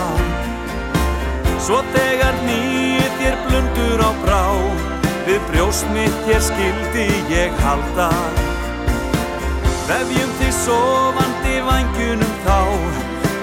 [1.60, 4.44] Svo þegar nýið þér blundur á brá
[5.26, 8.09] Við brjóst mitt þér skildi ég halda.
[9.89, 12.60] Vefjum þig sofandi vangjunum þá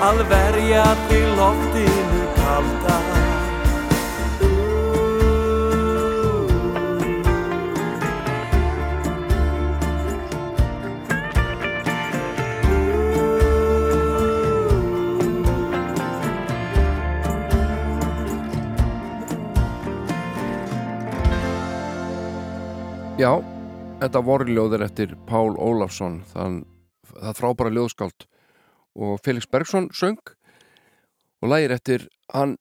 [0.09, 3.20] Að verja þig loftinu kalda
[23.21, 23.35] Já,
[24.01, 26.55] þetta voru ljóðir eftir Pál Ólafsson þann,
[27.11, 28.25] það frábæra ljóðskáld.
[28.97, 30.17] Og Felix Bergson söng
[31.43, 32.55] og lægir eftir hann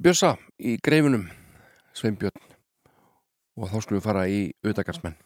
[0.00, 1.28] Bjössa í greifinum
[1.92, 2.40] Sveinbjörn.
[3.60, 5.20] Og þá skulum við fara í auðagarsmenn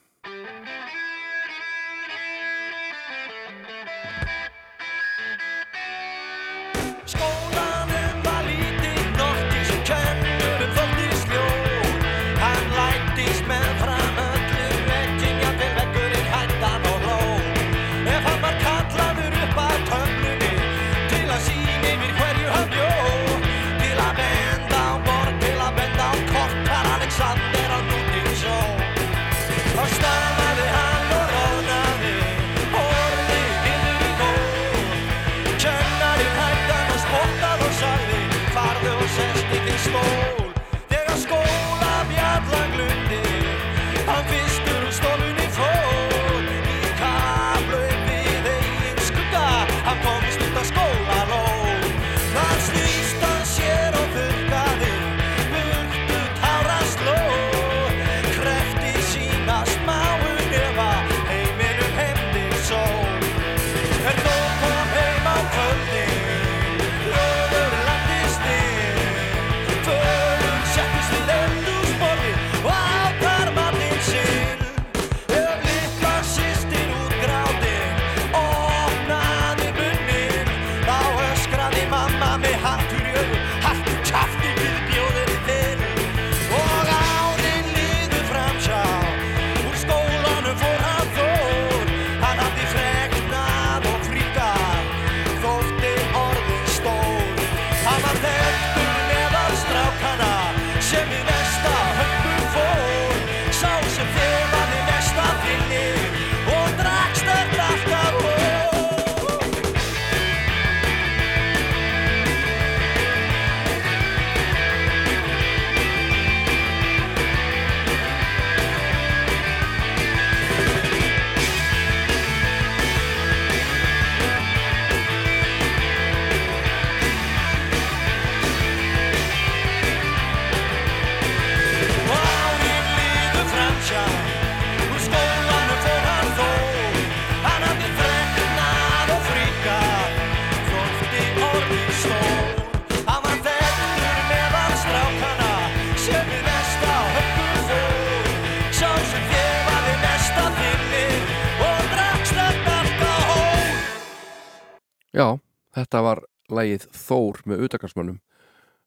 [155.12, 155.36] Já,
[155.76, 158.20] þetta var lagið Þór með utakarsmönnum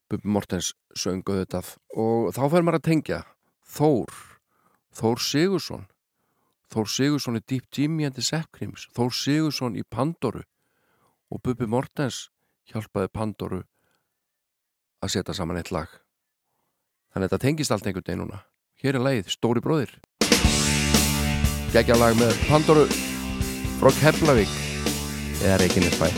[0.10, 1.62] Bubi Mortens söngu þetta
[1.94, 3.20] og þá fer maður að tengja
[3.76, 4.10] Þór,
[4.98, 5.86] Þór Sigursson
[6.74, 10.42] Þór Sigursson í Deep Jimmy and the Sepcrims Þór Sigursson í Pandoru.
[11.30, 12.32] Og Bubi Mortens
[12.72, 13.62] hjálpaði Pandoru
[15.06, 15.88] að setja saman eitt lag.
[17.14, 18.44] Þannig að þetta tengist allt einhvern veginn núna.
[18.82, 19.94] Hér er lagið Stóri bróðir.
[21.72, 22.90] Geggja lag með Pandoru
[23.78, 24.65] frá Keflavík
[25.44, 26.10] eða Reykjanesbæ.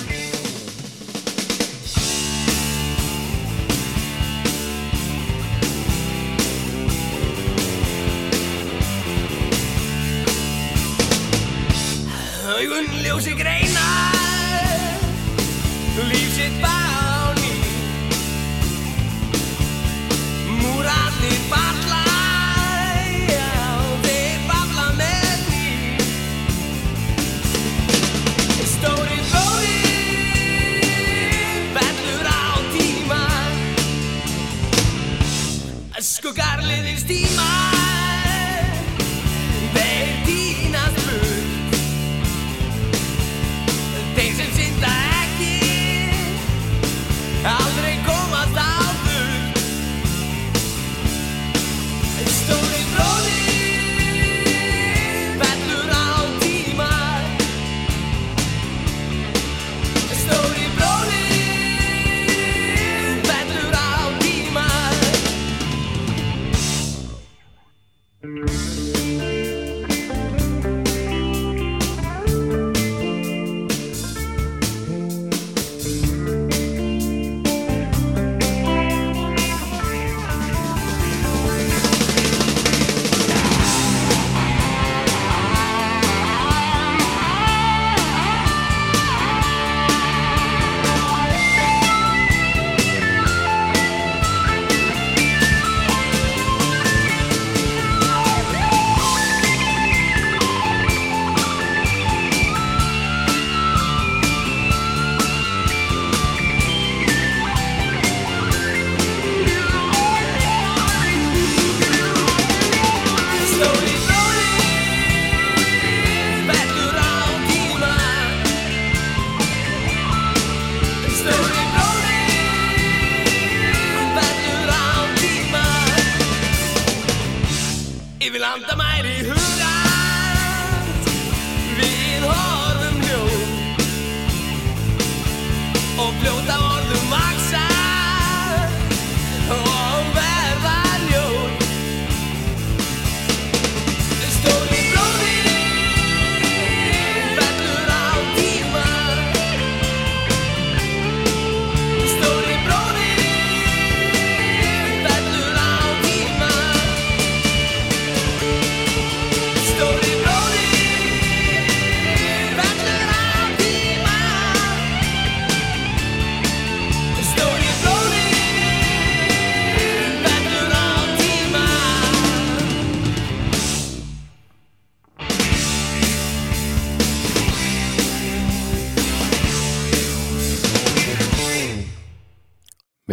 [12.58, 13.88] Augun ljósi greina
[16.10, 16.87] Líf sitt bara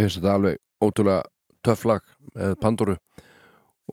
[0.04, 1.22] Mér finnst þetta alveg ótrúlega
[1.64, 2.96] töff lag með Pandoru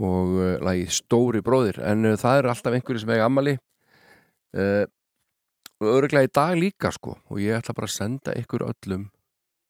[0.04, 1.80] og uh, lagið Stóri bróðir.
[1.88, 4.84] En uh, það eru alltaf einhverju sem eiga ammali uh,
[5.80, 7.16] og öruglega í dag líka sko.
[7.32, 9.08] Og ég ætla bara að senda ykkur öllum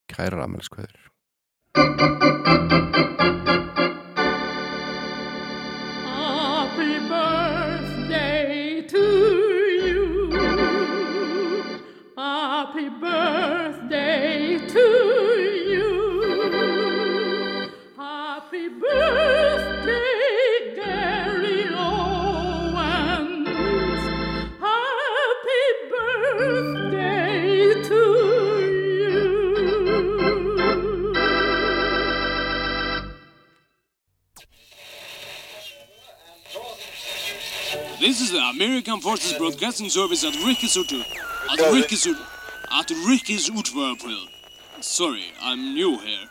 [0.10, 2.31] kærar ammaliskveður
[38.12, 41.00] This is the American Forces Broadcasting Service at Rikkisutu.
[41.50, 42.20] At Rikkisutu.
[42.70, 44.28] At Rikkisutu.
[44.82, 46.28] Sorry, I'm new here.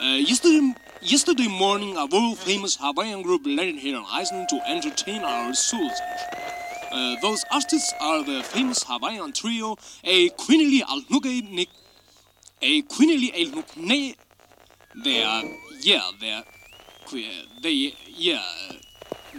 [0.00, 0.72] Uh, yesterday,
[1.02, 5.92] yesterday morning, a world famous Hawaiian group landed here on Iceland to entertain our souls.
[6.90, 11.68] Uh, those artists are the famous Hawaiian trio, a Quinily Alnuke Nick.
[12.62, 14.16] A Quinily Alnuke.
[15.04, 15.42] They are,
[15.82, 16.44] yeah, they are.
[17.06, 18.42] que- They, yeah.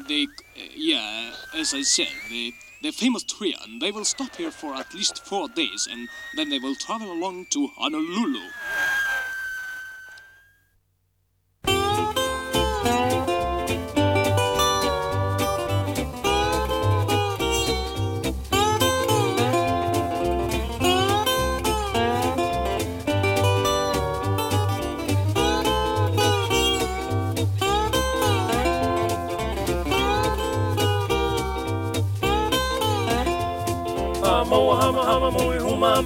[0.08, 0.28] They,
[0.76, 5.24] yeah, as I said, they, the famous trio, they will stop here for at least
[5.26, 8.50] four days, and then they will travel along to Honolulu.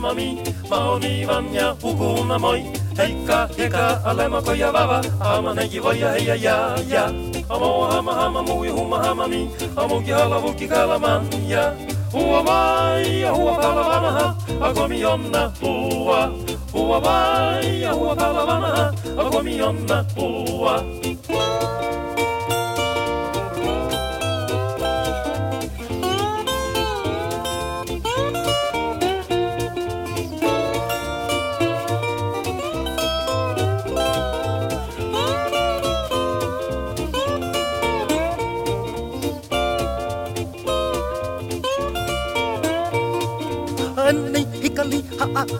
[0.02, 0.38] mami,
[0.70, 2.64] maoni vanja pukuna moi.
[2.98, 7.06] Heikka, heka, alemako koja vava, ama neki ja heija ja ja.
[7.50, 11.74] Amo hama hama mui humma hama mi, amuki hala vuki kalaman ja.
[12.12, 16.32] Hua vai ja hua pala vanha, akomi onna tuua.
[16.74, 20.84] Hua vai ja hua pala vanha, akomi onna tuua.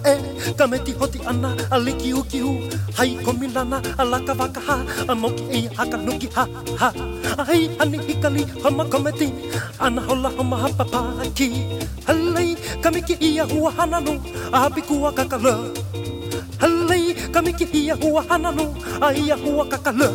[0.06, 0.20] Eh,
[0.50, 2.52] e Ka meti hoti ana, a liki uki hu
[2.98, 4.76] Hai komi lana, a laka waka ha
[5.08, 6.44] A moki e haka nuki ha
[6.80, 6.90] ha.
[7.38, 9.28] A hei ani hikali, hama kometi.
[9.80, 11.48] Ana hola hama hapa paki
[12.08, 14.14] Halei, ka miki ia hua hananu
[14.52, 15.54] A hapi kua kakala
[16.62, 18.66] Halei, ka miki ia hua hananu
[19.02, 20.10] A ia hua kakala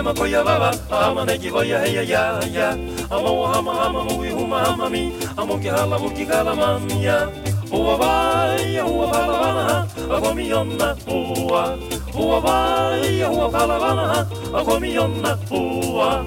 [0.00, 2.70] alema koya baba Ama negi voya heya ya ya
[3.10, 5.12] Amo hama hama mui huma hama mi.
[5.36, 7.28] Amo ki hala vuki kala man ya.
[7.70, 9.86] Hua vai ya hua pala vana ha.
[10.16, 11.76] Agomi onna hua.
[12.14, 14.26] Hua vai ya hua pala vana ha.
[14.54, 16.24] Agomi onna hua.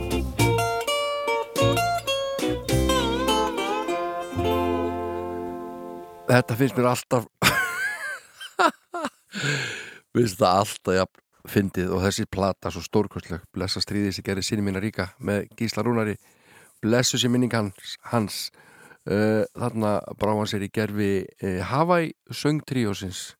[6.28, 7.26] Þetta finnst mér alltaf
[10.16, 11.06] finnst það alltaf ja,
[11.50, 13.44] fyndið og þessi plata svo stórkostleg.
[13.54, 16.16] Blessa stríðið sem gerir sinni mína ríka með Gísla Rúnari.
[16.84, 18.38] Blessu sér minning hans, hans.
[19.04, 23.34] Uh, þarna brá hann sér í gerfi uh, Hawaii söngtríósins.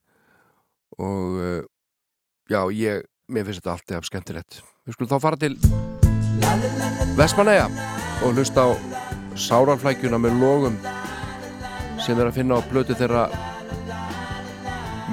[1.00, 1.62] Og uh,
[2.52, 4.60] já, ég mér finnst þetta alltaf skemmtilegt.
[4.84, 5.56] Við skulum þá fara til
[7.16, 7.70] Vestmanæja
[8.26, 8.70] og hlusta á
[9.40, 10.76] Sáralflækjuna með logum
[12.04, 13.30] sem er að finna á blötu þeirra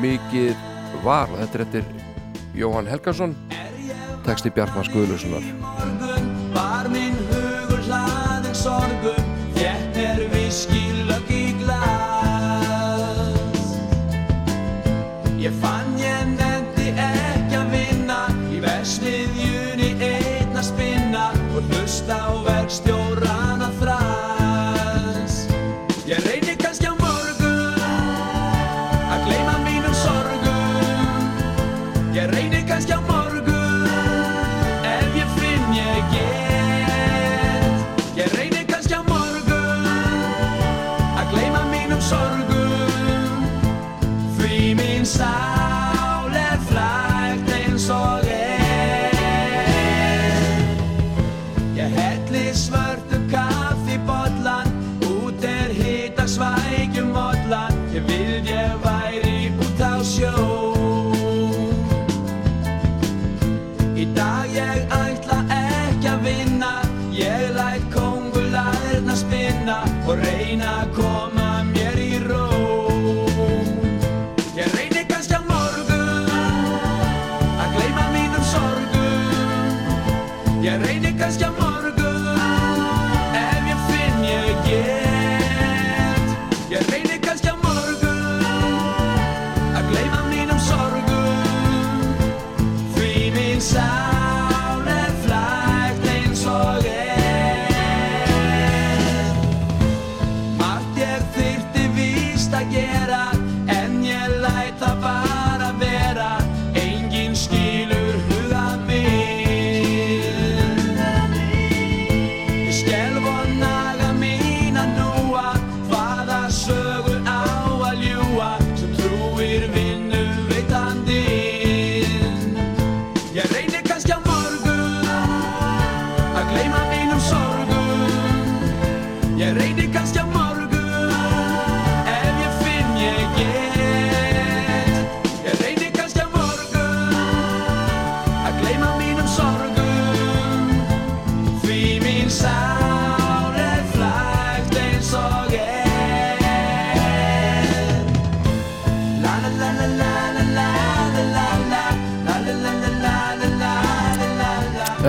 [0.03, 0.59] mikið
[1.05, 1.31] var.
[1.31, 2.10] Og þetta er eftir
[2.55, 3.37] Jóhann Helgason.
[4.25, 5.45] Texti Bjartmar Guðlussonar
[6.55, 9.20] Var minn hugur hlaðin sorgum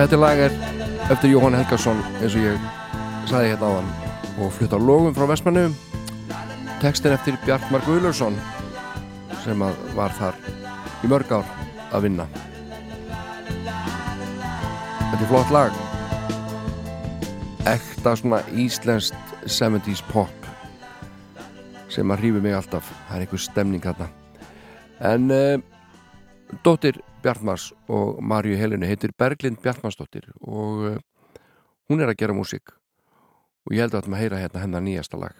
[0.02, 0.54] Þetta lag er
[1.14, 2.62] eftir Jóhann Helgason eins og ég
[3.30, 3.90] sagði hérna á hann
[4.42, 5.68] og flutt á logum frá Vestmannu
[6.82, 8.34] Tekstin eftir Bjartmar Guðlaursson
[9.44, 9.62] sem
[9.94, 10.40] var þar
[11.06, 11.46] í mörg ár
[11.94, 12.26] að vinna.
[15.12, 15.78] Þetta er flott lag.
[17.70, 20.50] Ekta svona íslenskt 70s pop
[21.86, 22.90] sem að hrífi mig alltaf.
[23.06, 24.10] Það er einhver stemning þarna.
[25.14, 25.62] En uh,
[26.66, 30.98] dóttir Bjartmars og Marju Helinu heitir Berglind Bjartmarsdóttir og uh,
[31.90, 32.74] hún er að gera músík.
[33.66, 35.36] Og ég held að maður heyra hérna hennar nýjasta lag.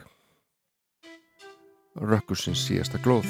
[1.99, 3.29] Rökkursins síðasta glóð.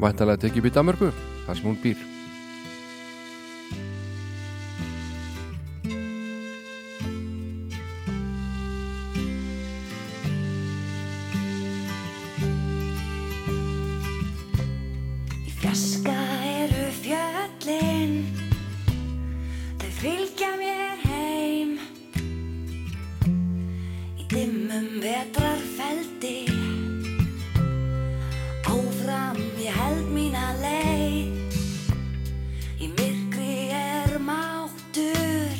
[0.00, 1.12] Væntalega tekið í Danmörku
[1.46, 2.15] þar sem hún býr
[19.96, 21.76] fylgja mér heim.
[24.20, 26.44] Í dimmum vetrarfeldi.
[28.68, 31.56] Áfram ég held mína leið.
[32.76, 35.56] Í myrkri er máttur.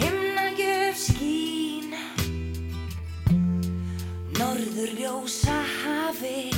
[0.00, 1.94] Himnagjöf skín.
[4.40, 6.50] Norður ljósa hafi.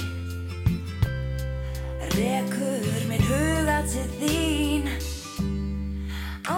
[2.17, 4.93] Rekur minn huga til þín
[6.49, 6.57] Á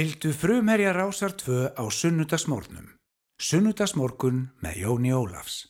[0.00, 2.86] Fylgdu frumherja rásar 2 á sunnudagsmórnum.
[3.36, 5.68] Sunnudagsmórkun með Jóni Ólafs.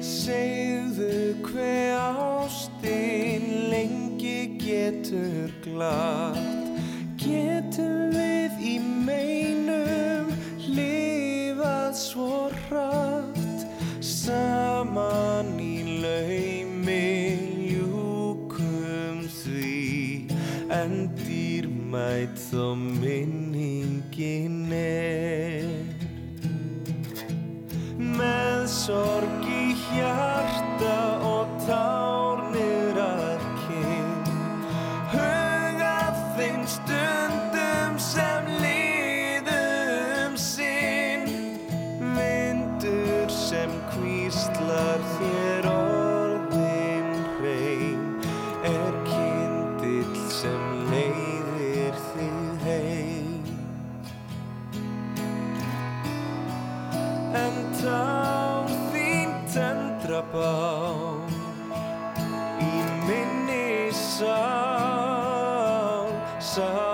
[0.00, 6.72] Segðu hver ástin lengi getur glatt
[7.20, 10.32] Getum við í meinum
[10.72, 13.68] lifað svo hratt
[22.10, 25.70] dýrmætt þó minningin er.
[27.98, 31.99] Með sorg í hjarta og tár
[60.32, 61.26] bow.
[63.08, 63.92] E
[66.40, 66.89] sao.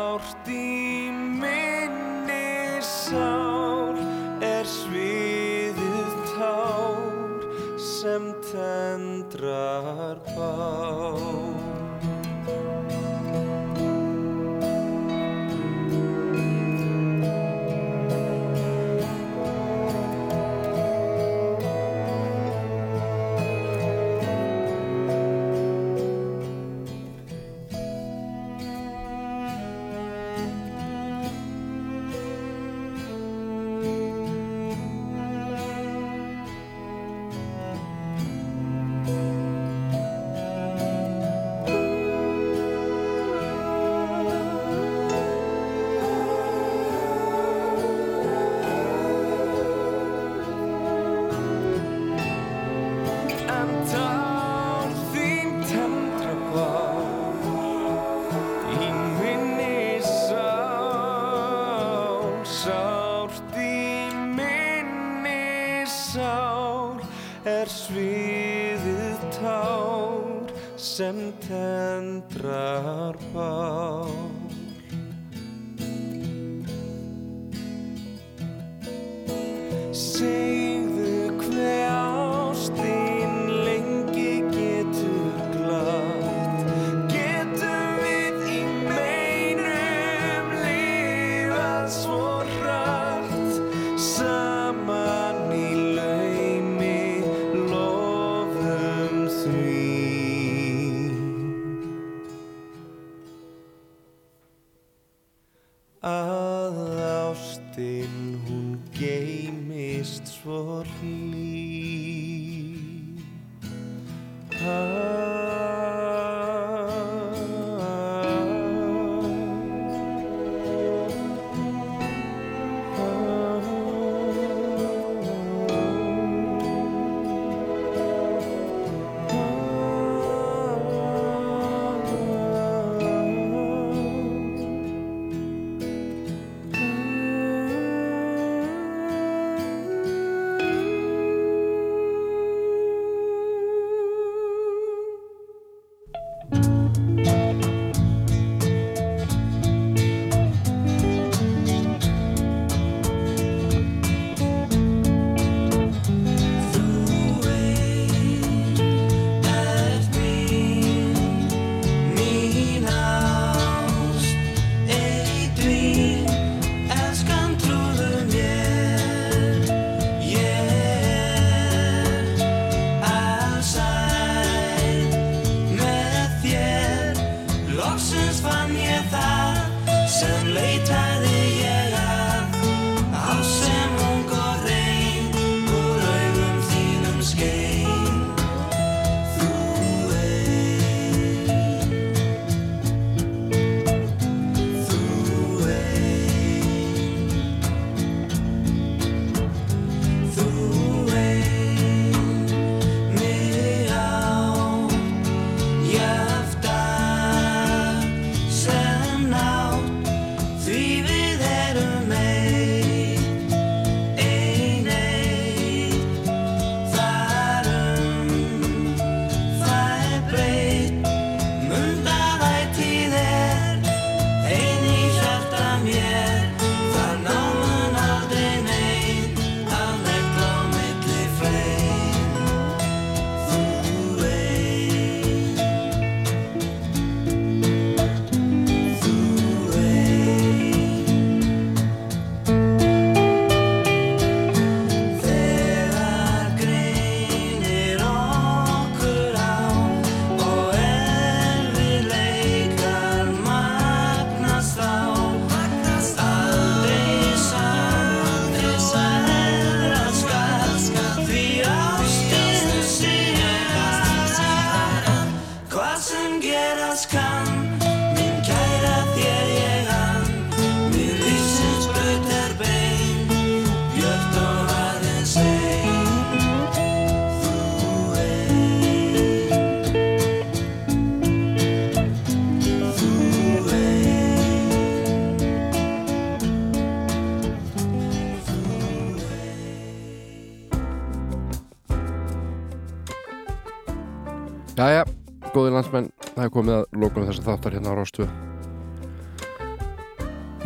[296.67, 298.25] Komið að lókunum þess að þáttar hérna á Rástu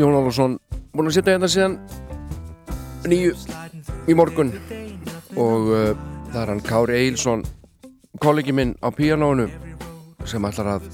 [0.01, 0.55] Jón Álfarsson
[0.94, 1.74] búin að sitja hérna síðan
[3.10, 3.35] nýju
[4.09, 4.52] í morgun.
[5.36, 5.90] Og uh,
[6.31, 7.43] það er hann Kári Eilsson
[8.20, 9.51] kollegi minn á píanónu
[10.28, 10.89] sem ætlar að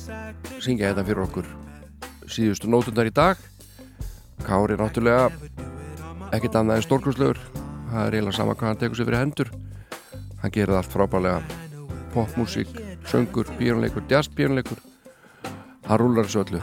[0.58, 1.52] syngja þetta fyrir okkur
[2.26, 3.38] síðustu nótundar í dag.
[4.42, 5.30] Kári er náttúrulega
[6.34, 7.40] ekkert annað en stórkurslegur
[7.92, 9.54] það er eiginlega sama hvað hann tekur sér fyrir hendur.
[10.42, 11.38] Hann gerir allt frábælega
[12.16, 12.74] popmusík,
[13.06, 14.82] söngur, píjónleikur jazzpíjónleikur
[15.86, 16.62] hann rúlar þessu öllu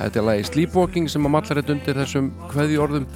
[0.00, 3.08] þetta er lagi Sleepwalking sem að mallar þetta undir þessum kveði orðum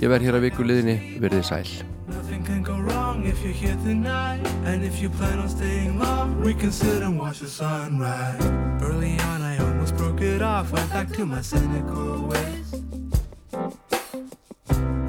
[0.00, 1.64] ég verð hér að viku liðinni, verðið sæl
[2.10, 4.44] Nothing can go wrong if you're here tonight.
[4.64, 8.44] And if you plan on staying long, we can sit and watch the sunrise.
[8.82, 12.74] Early on, I almost broke it off, went back to my cynical ways.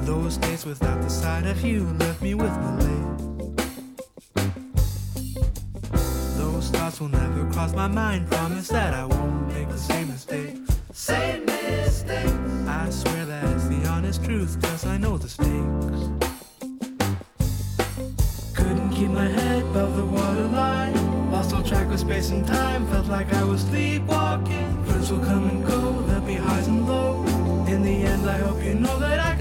[0.06, 3.31] Those days without the sight of you left me with malaise.
[6.72, 8.28] Thoughts will never cross my mind.
[8.30, 10.56] Promise that I won't make the same mistake.
[10.92, 12.34] Same mistake.
[12.66, 16.00] I swear that it's the honest truth, cause I know the stakes.
[18.54, 20.94] Couldn't keep my head above the waterline.
[21.30, 22.86] Lost all track of space and time.
[22.88, 24.84] Felt like I was sleepwalking.
[24.84, 26.02] Friends will come and go.
[26.06, 27.28] There'll be highs and lows.
[27.68, 29.31] In the end, I hope you know that I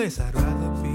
[0.00, 0.94] place I'd rather be.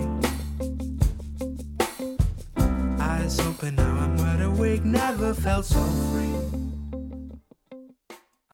[3.00, 4.84] Eyes open, now I'm wide awake.
[4.84, 6.65] Never felt so free.